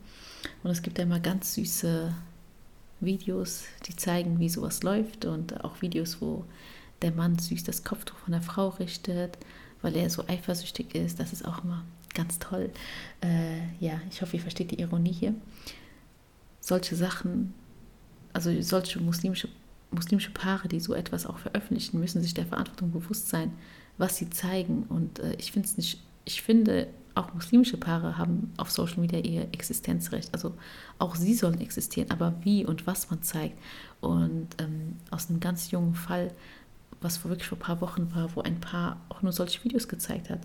Und 0.63 0.71
es 0.71 0.83
gibt 0.83 0.99
ja 0.99 1.05
immer 1.05 1.21
ganz 1.21 1.55
süße 1.55 2.15
Videos, 3.01 3.65
die 3.87 3.97
zeigen, 3.97 4.39
wie 4.39 4.49
sowas 4.49 4.83
läuft. 4.83 5.25
Und 5.25 5.65
auch 5.65 5.83
Videos, 5.83 6.21
wo 6.21 6.45
der 7.03 7.13
Mann 7.13 7.39
süß 7.39 7.65
das 7.65 7.85
Kopftuch 7.85 8.17
von 8.17 8.33
der 8.33 8.43
Frau 8.43 8.69
richtet, 8.69 9.37
weil 9.83 9.97
er 9.97 10.09
so 10.09 10.25
eifersüchtig 10.29 10.95
ist. 10.95 11.19
Das 11.19 11.33
ist 11.33 11.45
auch 11.45 11.65
immer 11.65 11.85
ganz 12.15 12.39
toll. 12.39 12.71
Äh, 13.21 13.59
ja, 13.81 14.01
ich 14.11 14.23
hoffe, 14.23 14.37
ihr 14.37 14.43
versteht 14.43 14.71
die 14.71 14.81
Ironie 14.81 15.13
hier. 15.13 15.35
Solche 16.61 16.97
Sachen, 16.97 17.53
also 18.33 18.51
solche 18.63 19.01
muslimische 19.01 19.49
muslimische 19.97 20.31
Paare, 20.31 20.69
die 20.69 20.81
so 20.81 20.95
etwas 20.95 21.27
auch 21.27 21.39
veröffentlichen, 21.39 21.99
müssen 21.99 22.23
sich 22.23 22.35
der 22.35 22.47
Verantwortung 22.47 22.93
bewusst 22.93 23.29
sein, 23.29 23.53
was 23.99 24.17
sie 24.17 24.31
zeigen. 24.31 24.85
Und 24.89 25.19
äh, 25.19 25.35
ich 25.39 25.51
finde 25.53 25.67
es 25.67 25.77
nicht, 25.77 26.01
ich 26.25 26.43
finde, 26.43 26.89
auch 27.17 27.33
muslimische 27.35 27.79
Paare 27.79 28.19
haben 28.19 28.53
auf 28.59 28.71
Social 28.71 29.01
Media 29.01 29.19
ihr 29.19 29.49
Existenzrecht. 29.53 30.33
Also 30.33 30.55
auch 30.99 31.17
sie 31.17 31.35
sollen 31.35 31.61
existieren, 31.61 32.11
aber 32.11 32.35
wie 32.43 32.65
und 32.65 32.87
was 32.87 33.11
man 33.11 33.23
zeigt. 33.23 33.59
Und 34.01 34.49
ähm, 34.59 34.97
aus 35.11 35.29
einem 35.29 35.41
ganz 35.41 35.71
jungen 35.71 35.95
Fall, 35.95 36.31
was 37.01 37.17
vor 37.17 37.31
wirklich 37.31 37.49
vor 37.49 37.59
ein 37.59 37.63
paar 37.63 37.81
Wochen 37.81 38.15
war, 38.15 38.37
wo 38.37 38.43
ein 38.43 38.61
Paar 38.61 39.01
auch 39.09 39.23
nur 39.23 39.33
solche 39.33 39.65
Videos 39.65 39.89
gezeigt 39.89 40.31
hat 40.31 40.41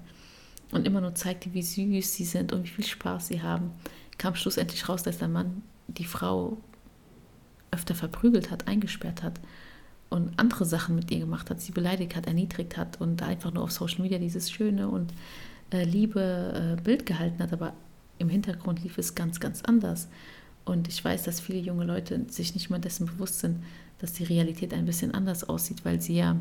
und 0.72 0.88
immer 0.88 1.02
nur 1.02 1.16
zeigte, 1.16 1.54
wie 1.54 1.62
süß 1.62 2.14
sie 2.14 2.26
sind 2.26 2.54
und 2.54 2.64
wie 2.64 2.70
viel 2.70 2.86
Spaß 2.86 3.28
sie 3.28 3.42
haben, 3.42 3.72
kam 4.18 4.36
schlussendlich 4.36 4.88
raus, 4.88 5.04
dass 5.04 5.18
der 5.18 5.28
Mann 5.28 5.64
die 5.88 6.06
Frau 6.06 6.58
öfter 7.72 7.96
verprügelt 7.96 8.52
hat, 8.52 8.68
eingesperrt 8.68 9.24
hat 9.24 9.40
und 10.10 10.38
andere 10.38 10.66
Sachen 10.66 10.96
mit 10.96 11.10
ihr 11.10 11.20
gemacht 11.20 11.50
hat, 11.50 11.62
sie 11.62 11.72
beleidigt 11.72 12.16
hat, 12.16 12.28
erniedrigt 12.28 12.78
hat 12.78 13.00
und 13.00 13.24
einfach 13.24 13.52
nur 13.54 13.64
auf 13.64 13.72
Social 13.72 14.02
Media 14.02 14.20
dieses 14.20 14.52
schöne 14.52 14.90
und 14.90 15.14
äh, 15.72 15.84
liebe 15.84 16.78
äh, 16.78 16.82
Bild 16.82 17.06
gehalten 17.06 17.42
hat, 17.42 17.54
aber 17.54 17.74
im 18.20 18.30
Hintergrund 18.30 18.84
lief 18.84 18.98
es 18.98 19.16
ganz, 19.16 19.40
ganz 19.40 19.64
anders. 19.64 20.08
Und 20.66 20.88
ich 20.88 21.04
weiß, 21.04 21.24
dass 21.24 21.40
viele 21.40 21.60
junge 21.60 21.86
Leute 21.86 22.26
sich 22.30 22.54
nicht 22.54 22.70
mal 22.70 22.80
dessen 22.80 23.08
bewusst 23.08 23.40
sind, 23.40 23.64
dass 24.00 24.14
die 24.14 24.24
Realität 24.24 24.74
ein 24.74 24.86
bisschen 24.86 25.14
anders 25.14 25.44
aussieht, 25.44 25.86
weil 25.86 26.02
sie 26.02 26.18
ja 26.18 26.36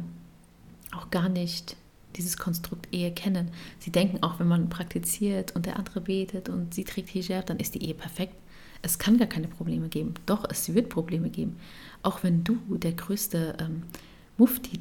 auch 0.92 1.10
gar 1.10 1.28
nicht 1.28 1.76
dieses 2.16 2.36
Konstrukt 2.36 2.88
Ehe 2.92 3.12
kennen. 3.12 3.50
Sie 3.78 3.92
denken 3.92 4.22
auch, 4.22 4.40
wenn 4.40 4.48
man 4.48 4.68
praktiziert 4.68 5.54
und 5.54 5.66
der 5.66 5.78
andere 5.78 6.00
betet 6.00 6.48
und 6.48 6.74
sie 6.74 6.84
trägt 6.84 7.10
Hijab, 7.10 7.46
dann 7.46 7.58
ist 7.58 7.74
die 7.74 7.84
Ehe 7.84 7.94
perfekt. 7.94 8.34
Es 8.82 8.98
kann 8.98 9.18
gar 9.18 9.28
keine 9.28 9.48
Probleme 9.48 9.88
geben. 9.88 10.14
Doch, 10.26 10.44
es 10.48 10.72
wird 10.72 10.88
Probleme 10.88 11.30
geben. 11.30 11.56
Auch 12.02 12.22
wenn 12.22 12.44
du 12.44 12.58
der 12.76 12.92
größte 12.92 13.56
ähm, 13.60 13.82
Mufti 14.38 14.78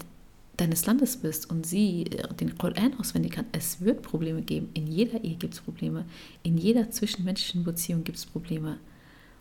deines 0.58 0.86
Landes 0.86 1.18
bist 1.18 1.50
und 1.50 1.66
sie 1.66 2.04
äh, 2.06 2.34
den 2.34 2.58
Koran 2.58 2.94
auswendig 3.00 3.34
kann, 3.34 3.46
es 3.52 3.82
wird 3.82 4.02
Probleme 4.02 4.42
geben. 4.42 4.70
In 4.74 4.88
jeder 4.88 5.24
Ehe 5.24 5.36
gibt 5.36 5.54
es 5.54 5.62
Probleme. 5.62 6.06
In 6.44 6.58
jeder 6.58 6.90
zwischenmenschlichen 6.90 7.64
Beziehung 7.64 8.04
gibt 8.04 8.18
es 8.18 8.26
Probleme. 8.26 8.78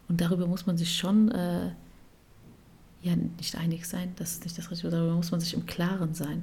Und 0.09 0.21
darüber 0.21 0.47
muss 0.47 0.67
man 0.67 0.77
sich 0.79 0.97
schon 0.97 1.31
äh, 1.31 1.71
ja 3.03 3.17
nicht 3.17 3.57
einig 3.57 3.87
sein, 3.87 4.13
das 4.17 4.33
ist 4.33 4.45
nicht 4.45 4.59
das 4.59 4.71
Richtige, 4.71 4.91
darüber 4.91 5.15
muss 5.15 5.31
man 5.31 5.41
sich 5.41 5.55
im 5.55 5.67
Klaren 5.67 6.15
sein, 6.15 6.43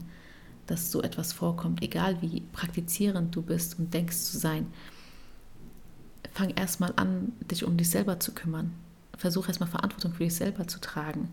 dass 0.67 0.91
so 0.91 1.01
etwas 1.01 1.33
vorkommt, 1.33 1.83
egal 1.83 2.21
wie 2.21 2.41
praktizierend 2.53 3.35
du 3.35 3.41
bist 3.41 3.77
und 3.77 3.93
denkst 3.93 4.17
zu 4.17 4.37
sein 4.37 4.67
fang 6.33 6.51
erstmal 6.51 6.93
an, 6.95 7.33
dich 7.51 7.65
um 7.65 7.77
dich 7.77 7.89
selber 7.89 8.19
zu 8.19 8.33
kümmern. 8.33 8.73
Versuch 9.17 9.47
erstmal 9.47 9.69
Verantwortung 9.69 10.13
für 10.13 10.23
dich 10.23 10.35
selber 10.35 10.67
zu 10.67 10.79
tragen 10.79 11.29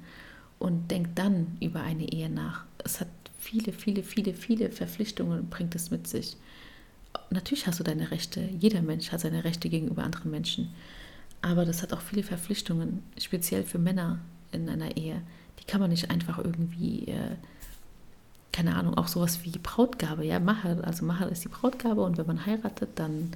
und 0.59 0.91
denk 0.91 1.17
dann 1.17 1.57
über 1.61 1.81
eine 1.81 2.13
Ehe 2.13 2.31
nach. 2.31 2.65
Es 2.85 3.01
hat 3.01 3.09
viele, 3.39 3.73
viele, 3.73 4.03
viele, 4.03 4.35
viele 4.35 4.71
Verpflichtungen, 4.71 5.49
bringt 5.51 5.75
es 5.75 5.91
mit 5.91 6.07
sich. 6.07 6.37
Natürlich 7.31 7.67
hast 7.67 7.81
du 7.81 7.85
deine 7.85 8.11
Rechte. 8.11 8.41
Jeder 8.59 8.83
Mensch 8.83 9.11
hat 9.11 9.21
seine 9.21 9.45
Rechte 9.45 9.69
gegenüber 9.69 10.05
anderen 10.05 10.31
Menschen. 10.31 10.73
Aber 11.43 11.65
das 11.65 11.83
hat 11.83 11.93
auch 11.93 12.01
viele 12.01 12.23
Verpflichtungen, 12.23 13.03
speziell 13.19 13.65
für 13.65 13.79
Männer 13.79 14.21
in 14.53 14.69
einer 14.69 14.97
Ehe. 14.97 15.21
Die 15.59 15.65
kann 15.65 15.81
man 15.81 15.91
nicht 15.91 16.11
einfach 16.11 16.39
irgendwie, 16.39 17.07
äh, 17.09 17.37
keine 18.53 18.77
Ahnung, 18.77 18.97
auch 18.97 19.09
sowas 19.09 19.41
wie 19.43 19.59
Brautgabe, 19.59 20.25
ja, 20.25 20.39
Mahar. 20.39 20.85
Also 20.85 21.05
Mahar 21.05 21.29
ist 21.31 21.43
die 21.43 21.49
Brautgabe 21.49 22.03
und 22.03 22.19
wenn 22.19 22.27
man 22.27 22.47
heiratet, 22.47 22.91
dann 22.95 23.33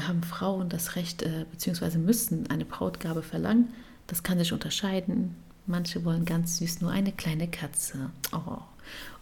haben 0.00 0.22
Frauen 0.22 0.68
das 0.68 0.96
Recht 0.96 1.22
äh, 1.22 1.44
bzw. 1.50 1.98
müssen 1.98 2.50
eine 2.50 2.64
Brautgabe 2.64 3.22
verlangen. 3.22 3.68
Das 4.06 4.22
kann 4.22 4.38
sich 4.38 4.52
unterscheiden. 4.52 5.36
Manche 5.66 6.04
wollen 6.04 6.24
ganz 6.24 6.58
süß 6.58 6.80
nur 6.80 6.90
eine 6.90 7.12
kleine 7.12 7.48
Katze. 7.48 8.10
Oh. 8.32 8.58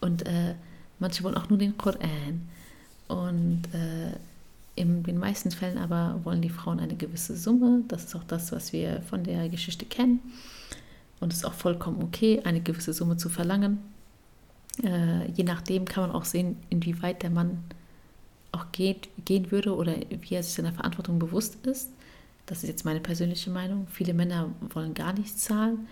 Und 0.00 0.26
äh, 0.26 0.54
manche 0.98 1.22
wollen 1.22 1.36
auch 1.36 1.48
nur 1.48 1.58
den 1.58 1.76
Koran. 1.76 2.48
Und 3.08 3.62
äh, 3.74 4.16
in 4.76 5.02
den 5.02 5.18
meisten 5.18 5.50
Fällen 5.50 5.78
aber 5.78 6.20
wollen 6.24 6.40
die 6.40 6.48
Frauen 6.48 6.80
eine 6.80 6.94
gewisse 6.94 7.36
Summe. 7.36 7.82
Das 7.88 8.04
ist 8.04 8.14
auch 8.14 8.24
das, 8.24 8.52
was 8.52 8.72
wir 8.72 9.02
von 9.02 9.24
der 9.24 9.48
Geschichte 9.48 9.84
kennen. 9.84 10.20
Und 11.18 11.32
es 11.32 11.40
ist 11.40 11.44
auch 11.44 11.52
vollkommen 11.52 12.02
okay, 12.02 12.40
eine 12.44 12.60
gewisse 12.60 12.92
Summe 12.92 13.16
zu 13.16 13.28
verlangen. 13.28 13.78
Äh, 14.82 15.30
je 15.32 15.44
nachdem 15.44 15.84
kann 15.84 16.04
man 16.04 16.12
auch 16.12 16.24
sehen, 16.24 16.56
inwieweit 16.70 17.22
der 17.22 17.30
Mann 17.30 17.58
auch 18.52 18.72
geht, 18.72 19.08
gehen 19.24 19.50
würde 19.50 19.74
oder 19.74 19.94
wie 20.10 20.34
er 20.34 20.42
sich 20.42 20.54
seiner 20.54 20.72
Verantwortung 20.72 21.18
bewusst 21.18 21.64
ist. 21.66 21.90
Das 22.46 22.62
ist 22.62 22.68
jetzt 22.68 22.84
meine 22.84 23.00
persönliche 23.00 23.50
Meinung. 23.50 23.86
Viele 23.90 24.14
Männer 24.14 24.50
wollen 24.72 24.94
gar 24.94 25.12
nichts 25.12 25.44
zahlen 25.44 25.86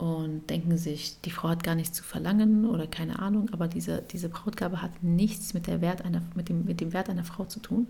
und 0.00 0.48
denken 0.48 0.78
sich, 0.78 1.20
die 1.24 1.30
Frau 1.30 1.50
hat 1.50 1.62
gar 1.62 1.74
nichts 1.74 1.98
zu 1.98 2.02
verlangen 2.02 2.64
oder 2.64 2.86
keine 2.86 3.18
Ahnung, 3.18 3.50
aber 3.52 3.68
diese, 3.68 4.02
diese 4.10 4.30
Brautgabe 4.30 4.80
hat 4.80 5.02
nichts 5.02 5.52
mit, 5.52 5.66
der 5.66 5.82
Wert 5.82 6.02
einer, 6.04 6.22
mit, 6.34 6.48
dem, 6.48 6.64
mit 6.64 6.80
dem 6.80 6.92
Wert 6.92 7.10
einer 7.10 7.24
Frau 7.24 7.44
zu 7.44 7.60
tun. 7.60 7.86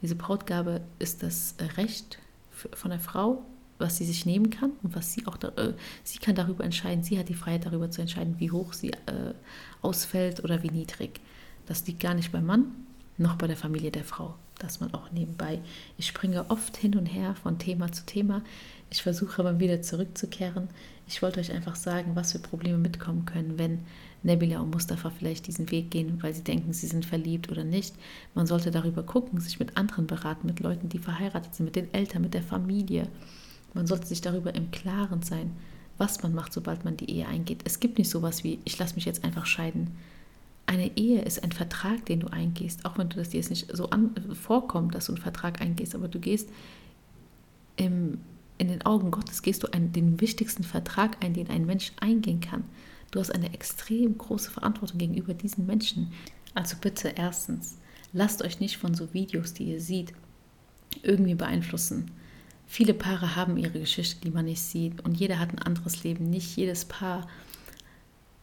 Diese 0.00 0.16
Brautgabe 0.16 0.80
ist 0.98 1.22
das 1.22 1.54
Recht 1.76 2.18
von 2.50 2.90
der 2.90 3.00
Frau, 3.00 3.44
was 3.78 3.98
sie 3.98 4.06
sich 4.06 4.24
nehmen 4.24 4.48
kann 4.48 4.72
und 4.82 4.96
was 4.96 5.12
sie 5.12 5.26
auch, 5.26 5.36
äh, 5.42 5.74
sie 6.04 6.18
kann 6.18 6.34
darüber 6.34 6.64
entscheiden, 6.64 7.04
sie 7.04 7.18
hat 7.18 7.28
die 7.28 7.34
Freiheit 7.34 7.66
darüber 7.66 7.90
zu 7.90 8.00
entscheiden, 8.00 8.36
wie 8.38 8.50
hoch 8.50 8.72
sie 8.72 8.92
äh, 8.92 9.34
ausfällt 9.82 10.42
oder 10.42 10.62
wie 10.62 10.70
niedrig. 10.70 11.20
Das 11.66 11.86
liegt 11.86 12.00
gar 12.00 12.14
nicht 12.14 12.32
beim 12.32 12.46
Mann, 12.46 12.85
noch 13.18 13.36
bei 13.36 13.46
der 13.46 13.56
Familie 13.56 13.90
der 13.90 14.04
Frau. 14.04 14.34
dass 14.58 14.80
man 14.80 14.94
auch 14.94 15.12
nebenbei, 15.12 15.60
ich 15.98 16.06
springe 16.06 16.48
oft 16.50 16.78
hin 16.78 16.96
und 16.96 17.04
her 17.04 17.34
von 17.42 17.58
Thema 17.58 17.92
zu 17.92 18.06
Thema. 18.06 18.42
Ich 18.88 19.02
versuche 19.02 19.38
aber 19.40 19.58
wieder 19.58 19.82
zurückzukehren. 19.82 20.68
Ich 21.06 21.20
wollte 21.20 21.40
euch 21.40 21.52
einfach 21.52 21.76
sagen, 21.76 22.12
was 22.16 22.32
für 22.32 22.38
Probleme 22.38 22.78
mitkommen 22.78 23.26
können, 23.26 23.58
wenn 23.58 23.80
Nebila 24.22 24.60
und 24.60 24.70
Mustafa 24.70 25.10
vielleicht 25.10 25.46
diesen 25.46 25.70
Weg 25.70 25.90
gehen, 25.90 26.22
weil 26.22 26.34
sie 26.34 26.42
denken, 26.42 26.72
sie 26.72 26.86
sind 26.86 27.04
verliebt 27.04 27.50
oder 27.50 27.64
nicht. 27.64 27.94
Man 28.34 28.46
sollte 28.46 28.70
darüber 28.70 29.02
gucken, 29.02 29.40
sich 29.40 29.58
mit 29.58 29.76
anderen 29.76 30.06
beraten, 30.06 30.46
mit 30.46 30.60
Leuten, 30.60 30.88
die 30.88 30.98
verheiratet 30.98 31.54
sind, 31.54 31.66
mit 31.66 31.76
den 31.76 31.92
Eltern, 31.92 32.22
mit 32.22 32.34
der 32.34 32.42
Familie. 32.42 33.08
Man 33.74 33.86
sollte 33.86 34.06
sich 34.06 34.22
darüber 34.22 34.54
im 34.54 34.70
Klaren 34.70 35.22
sein, 35.22 35.52
was 35.98 36.22
man 36.22 36.34
macht, 36.34 36.52
sobald 36.52 36.84
man 36.84 36.96
die 36.96 37.10
Ehe 37.10 37.26
eingeht. 37.26 37.60
Es 37.64 37.78
gibt 37.78 37.98
nicht 37.98 38.10
sowas 38.10 38.42
wie, 38.42 38.58
ich 38.64 38.78
lasse 38.78 38.94
mich 38.94 39.04
jetzt 39.04 39.22
einfach 39.22 39.46
scheiden. 39.46 39.96
Eine 40.66 40.96
Ehe 40.96 41.22
ist 41.22 41.44
ein 41.44 41.52
Vertrag, 41.52 42.04
den 42.06 42.20
du 42.20 42.26
eingehst, 42.26 42.84
auch 42.84 42.98
wenn 42.98 43.08
du 43.08 43.16
das 43.16 43.30
dir 43.30 43.38
jetzt 43.38 43.50
nicht 43.50 43.74
so 43.74 43.90
an, 43.90 44.14
vorkommt, 44.34 44.94
dass 44.94 45.06
du 45.06 45.12
einen 45.12 45.22
Vertrag 45.22 45.60
eingehst, 45.60 45.94
aber 45.94 46.08
du 46.08 46.18
gehst 46.18 46.48
im, 47.76 48.18
in 48.58 48.68
den 48.68 48.82
Augen 48.82 49.12
Gottes, 49.12 49.42
gehst 49.42 49.62
du 49.62 49.72
einen, 49.72 49.92
den 49.92 50.20
wichtigsten 50.20 50.64
Vertrag 50.64 51.22
ein, 51.24 51.34
den 51.34 51.50
ein 51.50 51.66
Mensch 51.66 51.92
eingehen 52.00 52.40
kann. 52.40 52.64
Du 53.12 53.20
hast 53.20 53.30
eine 53.30 53.54
extrem 53.54 54.18
große 54.18 54.50
Verantwortung 54.50 54.98
gegenüber 54.98 55.34
diesen 55.34 55.66
Menschen. 55.66 56.12
Also 56.54 56.76
bitte 56.80 57.12
erstens, 57.14 57.78
lasst 58.12 58.42
euch 58.42 58.58
nicht 58.58 58.76
von 58.76 58.94
so 58.94 59.12
Videos, 59.14 59.54
die 59.54 59.64
ihr 59.64 59.80
seht, 59.80 60.12
irgendwie 61.02 61.34
beeinflussen. 61.34 62.10
Viele 62.66 62.94
Paare 62.94 63.36
haben 63.36 63.56
ihre 63.56 63.78
Geschichte, 63.78 64.20
die 64.22 64.32
man 64.32 64.46
nicht 64.46 64.62
sieht 64.62 65.04
und 65.04 65.14
jeder 65.14 65.38
hat 65.38 65.50
ein 65.52 65.60
anderes 65.60 66.02
Leben. 66.02 66.28
Nicht 66.28 66.56
jedes 66.56 66.84
Paar 66.84 67.28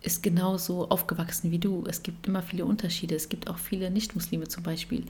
ist 0.04 0.22
genauso 0.22 0.90
aufgewachsen 0.90 1.52
wie 1.52 1.60
du. 1.60 1.84
Es 1.88 2.04
gibt 2.04 2.28
immer 2.28 2.44
viele 2.44 2.66
Unterschiede. 2.66 3.16
Es 3.16 3.30
gibt 3.30 3.50
auch 3.50 3.58
viele 3.58 3.90
Nicht-Muslime 3.90 4.48
zum 4.48 4.62
Beispiel, 4.64 5.06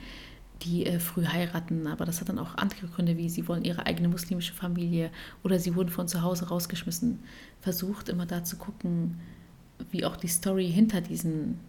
die 0.61 0.85
äh, 0.85 0.99
früh 0.99 1.25
heiraten, 1.25 1.87
aber 1.87 2.05
das 2.05 2.21
hat 2.21 2.29
dann 2.29 2.39
auch 2.39 2.55
andere 2.55 2.87
Gründe, 2.87 3.17
wie 3.17 3.29
sie 3.29 3.47
wollen 3.47 3.65
ihre 3.65 3.85
eigene 3.85 4.07
muslimische 4.07 4.53
Familie 4.53 5.11
oder 5.43 5.59
sie 5.59 5.75
wurden 5.75 5.89
von 5.89 6.07
zu 6.07 6.21
Hause 6.21 6.47
rausgeschmissen. 6.47 7.19
Versucht 7.59 8.07
immer 8.07 8.25
da 8.25 8.43
zu 8.43 8.57
gucken, 8.57 9.19
wie 9.91 10.05
auch 10.05 10.15
die 10.15 10.27
Story 10.27 10.71
hinter 10.71 11.01
diesen 11.01 11.59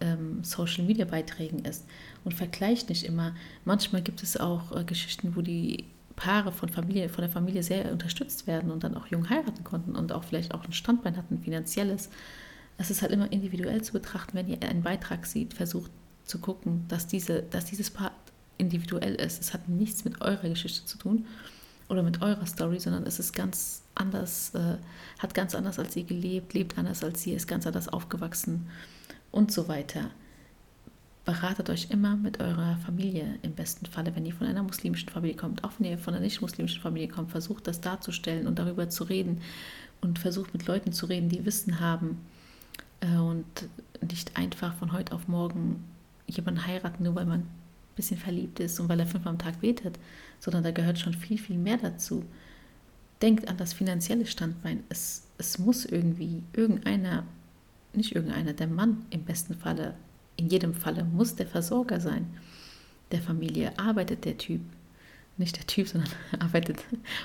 ähm, 0.00 0.42
Social 0.42 0.84
Media 0.84 1.04
Beiträgen 1.04 1.64
ist 1.64 1.86
und 2.24 2.34
vergleicht 2.34 2.88
nicht 2.88 3.04
immer. 3.04 3.34
Manchmal 3.64 4.02
gibt 4.02 4.22
es 4.22 4.36
auch 4.36 4.76
äh, 4.76 4.84
Geschichten, 4.84 5.36
wo 5.36 5.40
die 5.40 5.84
Paare 6.16 6.52
von, 6.52 6.68
Familie, 6.68 7.08
von 7.08 7.22
der 7.22 7.30
Familie 7.30 7.62
sehr 7.62 7.90
unterstützt 7.90 8.46
werden 8.46 8.70
und 8.70 8.84
dann 8.84 8.96
auch 8.96 9.06
jung 9.06 9.30
heiraten 9.30 9.64
konnten 9.64 9.96
und 9.96 10.12
auch 10.12 10.24
vielleicht 10.24 10.52
auch 10.52 10.64
ein 10.64 10.72
Standbein 10.72 11.16
hatten, 11.16 11.38
finanzielles. 11.38 12.10
Es 12.82 12.90
ist 12.90 13.00
halt 13.00 13.12
immer 13.12 13.30
individuell 13.30 13.80
zu 13.82 13.92
betrachten, 13.92 14.34
wenn 14.34 14.48
ihr 14.48 14.60
einen 14.62 14.82
Beitrag 14.82 15.24
sieht, 15.24 15.54
versucht 15.54 15.92
zu 16.24 16.40
gucken, 16.40 16.84
dass, 16.88 17.06
diese, 17.06 17.42
dass 17.42 17.64
dieses 17.64 17.92
Paar 17.92 18.10
individuell 18.58 19.14
ist. 19.14 19.40
Es 19.40 19.54
hat 19.54 19.68
nichts 19.68 20.04
mit 20.04 20.20
eurer 20.20 20.48
Geschichte 20.48 20.84
zu 20.84 20.98
tun 20.98 21.26
oder 21.88 22.02
mit 22.02 22.22
eurer 22.22 22.44
Story, 22.44 22.80
sondern 22.80 23.06
es 23.06 23.20
ist 23.20 23.34
ganz 23.34 23.82
anders, 23.94 24.52
äh, 24.56 24.78
hat 25.20 25.32
ganz 25.32 25.54
anders 25.54 25.78
als 25.78 25.94
ihr 25.94 26.02
gelebt, 26.02 26.54
lebt 26.54 26.76
anders 26.76 27.04
als 27.04 27.24
ihr, 27.24 27.36
ist 27.36 27.46
ganz 27.46 27.68
anders 27.68 27.86
aufgewachsen 27.86 28.68
und 29.30 29.52
so 29.52 29.68
weiter. 29.68 30.10
Beratet 31.24 31.70
euch 31.70 31.88
immer 31.90 32.16
mit 32.16 32.40
eurer 32.40 32.78
Familie 32.84 33.38
im 33.42 33.52
besten 33.52 33.86
Falle, 33.86 34.16
wenn 34.16 34.26
ihr 34.26 34.34
von 34.34 34.48
einer 34.48 34.64
muslimischen 34.64 35.08
Familie 35.08 35.36
kommt. 35.36 35.62
Auch 35.62 35.70
wenn 35.78 35.86
ihr 35.86 35.98
von 35.98 36.14
einer 36.14 36.24
nicht-muslimischen 36.24 36.82
Familie 36.82 37.06
kommt, 37.06 37.30
versucht 37.30 37.68
das 37.68 37.80
darzustellen 37.80 38.48
und 38.48 38.58
darüber 38.58 38.88
zu 38.88 39.04
reden 39.04 39.40
und 40.00 40.18
versucht 40.18 40.52
mit 40.52 40.66
Leuten 40.66 40.92
zu 40.92 41.06
reden, 41.06 41.28
die 41.28 41.46
Wissen 41.46 41.78
haben 41.78 42.18
und 43.02 43.44
nicht 44.00 44.36
einfach 44.36 44.74
von 44.74 44.92
heute 44.92 45.14
auf 45.14 45.28
morgen 45.28 45.84
jemanden 46.26 46.66
heiraten, 46.66 47.04
nur 47.04 47.14
weil 47.14 47.26
man 47.26 47.40
ein 47.40 47.48
bisschen 47.96 48.18
verliebt 48.18 48.60
ist 48.60 48.78
und 48.80 48.88
weil 48.88 49.00
er 49.00 49.06
fünfmal 49.06 49.34
am 49.34 49.38
Tag 49.38 49.60
betet, 49.60 49.98
sondern 50.38 50.62
da 50.62 50.70
gehört 50.70 50.98
schon 50.98 51.14
viel, 51.14 51.38
viel 51.38 51.58
mehr 51.58 51.76
dazu. 51.76 52.24
Denkt 53.20 53.48
an 53.48 53.56
das 53.56 53.72
finanzielle 53.72 54.26
Standbein. 54.26 54.82
Es, 54.88 55.28
es 55.38 55.58
muss 55.58 55.84
irgendwie 55.84 56.42
irgendeiner, 56.52 57.24
nicht 57.92 58.14
irgendeiner, 58.14 58.52
der 58.52 58.66
Mann 58.66 59.04
im 59.10 59.24
besten 59.24 59.54
Falle, 59.54 59.94
in 60.36 60.48
jedem 60.48 60.74
Falle 60.74 61.04
muss 61.04 61.36
der 61.36 61.46
Versorger 61.46 62.00
sein 62.00 62.26
der 63.12 63.20
Familie. 63.20 63.78
Arbeitet 63.78 64.24
der 64.24 64.38
Typ, 64.38 64.62
nicht 65.38 65.56
der 65.56 65.66
Typ, 65.66 65.88
sondern 65.88 66.10
arbeitet 66.40 66.84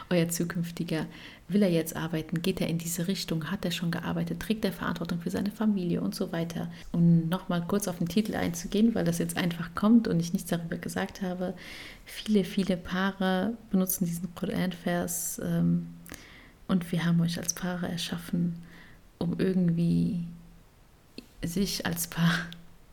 euer 0.10 0.30
zukünftiger, 0.30 1.06
will 1.48 1.62
er 1.62 1.72
jetzt 1.72 1.96
arbeiten, 1.96 2.41
geht 2.41 2.62
er 2.62 2.67
in 2.67 2.78
diese 2.78 3.08
Richtung, 3.08 3.52
hat 3.52 3.65
er 3.65 3.72
schon 3.72 3.91
gearbeitet, 3.91 4.39
trägt 4.39 4.65
er 4.65 4.72
Verantwortung 4.72 5.22
für 5.22 5.30
seine 5.30 5.52
Familie 5.52 6.02
und 6.02 6.15
so 6.15 6.32
weiter. 6.32 6.72
Und 6.91 7.30
nochmal 7.30 7.65
kurz 7.67 7.88
auf 7.88 7.98
den 7.98 8.08
Titel 8.08 8.36
einzugehen, 8.36 8.96
weil 8.96 9.06
das 9.06 9.20
jetzt 9.20 9.38
einfach 9.38 9.74
kommt 9.76 10.08
und 10.08 10.20
ich 10.20 10.34
nichts 10.34 10.50
darüber 10.50 10.78
gesagt 10.78 11.22
habe. 11.22 11.54
Viele, 12.06 12.43
viele 12.43 12.78
Paare 12.78 13.54
benutzen 13.70 14.06
diesen 14.06 14.34
Koran-Vers 14.36 15.41
ähm, 15.43 15.88
und 16.67 16.91
wir 16.91 17.06
haben 17.06 17.22
euch 17.22 17.38
als 17.38 17.54
Paare 17.54 17.88
erschaffen, 17.88 18.62
um 19.20 19.39
irgendwie 19.39 20.26
sich 21.43 21.86
als 21.86 22.08
Paar 22.08 22.34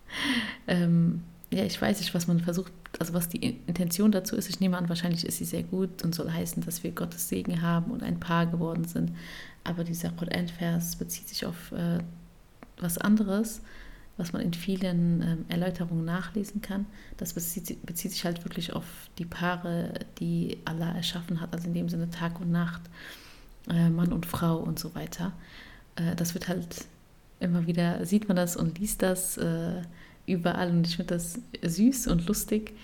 ähm, 0.67 1.23
ja, 1.55 1.65
ich 1.65 1.81
weiß 1.81 2.01
nicht, 2.01 2.15
was 2.15 2.27
man 2.27 2.41
versucht, 2.41 2.73
also 2.99 3.15
was 3.15 3.29
die 3.29 3.59
Intention 3.67 4.11
dazu 4.11 4.35
ist. 4.35 4.51
Ich 4.51 4.59
nehme 4.59 4.77
an, 4.77 4.89
wahrscheinlich 4.89 5.25
ist 5.25 5.39
sie 5.39 5.45
sehr 5.45 5.63
gut 5.63 6.03
und 6.03 6.15
soll 6.15 6.31
heißen, 6.31 6.65
dass 6.65 6.83
wir 6.83 6.91
Gottes 6.91 7.29
Segen 7.29 7.63
haben 7.63 7.93
und 7.93 8.03
ein 8.03 8.19
Paar 8.19 8.47
geworden 8.47 8.85
sind. 8.85 9.13
Aber 9.63 9.85
dieser 9.85 10.11
Koran-Vers 10.11 10.97
bezieht 10.97 11.29
sich 11.29 11.47
auf 11.47 11.71
äh, 11.71 11.99
was 12.79 12.99
anderes, 12.99 13.61
was 14.17 14.33
man 14.33 14.43
in 14.43 14.53
vielen 14.53 15.23
ähm, 15.23 15.45
Erläuterungen 15.49 16.05
nachlesen 16.05 16.61
kann. 16.61 16.87
Das 17.19 17.35
bezieht, 17.35 17.85
bezieht, 17.87 18.11
sich 18.11 18.25
halt 18.25 18.45
wirklich 18.45 18.73
auf 18.73 18.85
die 19.19 19.25
Paare, 19.25 19.95
die 20.19 20.59
Allah 20.65 20.93
erschaffen 20.97 21.41
hat, 21.41 21.53
also 21.53 21.69
in 21.69 21.75
dem 21.75 21.89
Sinne 21.89 22.11
Tag 22.11 22.41
und 22.41 22.51
Nacht, 22.51 22.83
äh, 23.71 23.91
Mann 23.91 24.13
und 24.13 24.27
Frau 24.27 24.57
und 24.57 24.81
so 24.81 24.93
weiter. 24.97 25.33
Äh, 25.95 26.17
das 26.17 26.35
wird 26.35 26.49
halt 26.49 26.85
immer 27.39 27.67
wieder, 27.69 28.05
sieht 28.05 28.27
man 28.27 28.37
das 28.37 28.57
und 28.57 28.79
liest 28.81 29.03
das 29.03 29.37
äh, 29.37 29.83
überall 30.27 30.71
und 30.71 30.87
ich 30.87 30.97
finde 30.97 31.15
das 31.15 31.41
süß 31.63 32.07
und 32.09 32.27
lustig, 32.27 32.75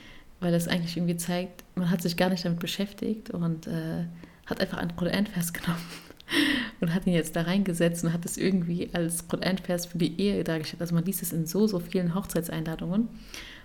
weil 0.40 0.54
es 0.54 0.68
eigentlich 0.68 0.96
irgendwie 0.96 1.16
zeigt, 1.16 1.64
man 1.74 1.90
hat 1.90 2.02
sich 2.02 2.16
gar 2.16 2.30
nicht 2.30 2.44
damit 2.44 2.60
beschäftigt 2.60 3.30
und 3.30 3.66
äh, 3.66 4.06
hat 4.46 4.60
einfach 4.60 4.78
einen 4.78 4.96
Koran-Vers 4.96 5.52
genommen 5.52 5.80
und 6.80 6.94
hat 6.94 7.06
ihn 7.06 7.12
jetzt 7.12 7.36
da 7.36 7.42
reingesetzt 7.42 8.04
und 8.04 8.12
hat 8.12 8.24
es 8.24 8.36
irgendwie 8.36 8.90
als 8.92 9.28
Koran-Vers 9.28 9.86
für 9.86 9.98
die 9.98 10.20
Ehe 10.20 10.42
dargestellt. 10.44 10.80
Also 10.80 10.94
man 10.94 11.04
liest 11.04 11.22
es 11.22 11.32
in 11.32 11.46
so, 11.46 11.66
so 11.66 11.78
vielen 11.78 12.14
Hochzeitseinladungen 12.14 13.08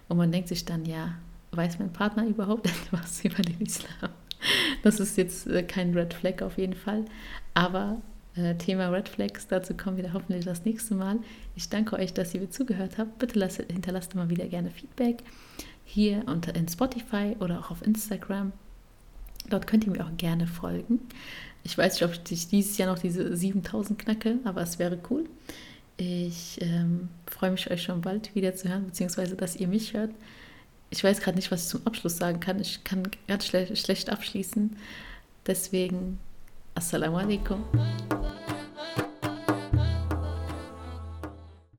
und 0.08 0.18
man 0.18 0.32
denkt 0.32 0.50
sich 0.50 0.66
dann, 0.66 0.86
ja, 0.86 1.16
weiß 1.52 1.80
mein 1.80 1.94
Partner 1.94 2.26
überhaupt 2.28 2.68
etwas 2.92 3.24
über 3.24 3.42
den 3.42 3.60
Islam? 3.62 4.12
Das 4.84 5.00
ist 5.00 5.18
jetzt 5.18 5.48
äh, 5.48 5.64
kein 5.64 5.94
Red 5.94 6.14
Flag 6.14 6.42
auf 6.42 6.58
jeden 6.58 6.76
Fall, 6.76 7.06
aber 7.54 8.02
Thema 8.58 8.90
Red 8.90 9.10
Flags. 9.10 9.48
Dazu 9.48 9.76
kommen 9.76 9.98
wir 9.98 10.14
hoffentlich 10.14 10.46
das 10.46 10.66
nächste 10.66 10.96
Mal. 10.96 11.20
Ich 11.56 11.70
danke 11.70 11.96
euch, 11.96 12.14
dass 12.14 12.34
ihr 12.34 12.42
mir 12.42 12.50
zugehört 12.50 12.98
habt. 12.98 13.18
Bitte 13.20 13.40
lasst, 13.40 13.58
hinterlasst 13.58 14.16
mal 14.16 14.30
wieder 14.30 14.46
gerne 14.48 14.72
Feedback 14.72 15.24
hier 15.86 16.24
unter 16.26 16.54
in 16.56 16.68
Spotify 16.68 17.36
oder 17.40 17.60
auch 17.60 17.72
auf 17.72 17.86
Instagram. 17.86 18.52
Dort 19.50 19.68
könnt 19.68 19.86
ihr 19.86 19.92
mir 19.92 20.04
auch 20.04 20.18
gerne 20.18 20.48
folgen. 20.48 21.00
Ich 21.64 21.78
weiß 21.78 21.94
nicht, 21.94 22.04
ob 22.04 22.12
ich 22.30 22.48
dieses 22.48 22.78
Jahr 22.78 22.92
noch 22.92 23.00
diese 23.00 23.36
7000 23.36 23.98
knacke, 23.98 24.38
aber 24.44 24.62
es 24.62 24.80
wäre 24.80 25.00
cool. 25.10 25.26
Ich 25.98 26.60
ähm, 26.62 27.10
freue 27.28 27.52
mich, 27.52 27.70
euch 27.72 27.84
schon 27.84 28.02
bald 28.02 28.36
wieder 28.36 28.56
zu 28.56 28.68
hören, 28.68 28.86
beziehungsweise 28.86 29.36
dass 29.36 29.56
ihr 29.56 29.68
mich 29.68 29.94
hört. 29.94 30.12
Ich 30.90 31.04
weiß 31.04 31.22
gerade 31.22 31.38
nicht, 31.38 31.52
was 31.52 31.64
ich 31.64 31.70
zum 31.70 31.86
Abschluss 31.86 32.18
sagen 32.18 32.40
kann. 32.40 32.60
Ich 32.60 32.84
kann 32.84 33.04
ganz 33.28 33.46
schle 33.46 33.76
schlecht 33.76 34.10
abschließen. 34.10 34.76
Deswegen, 35.48 36.20
Assalamu 36.74 37.18
alaikum. 37.18 37.64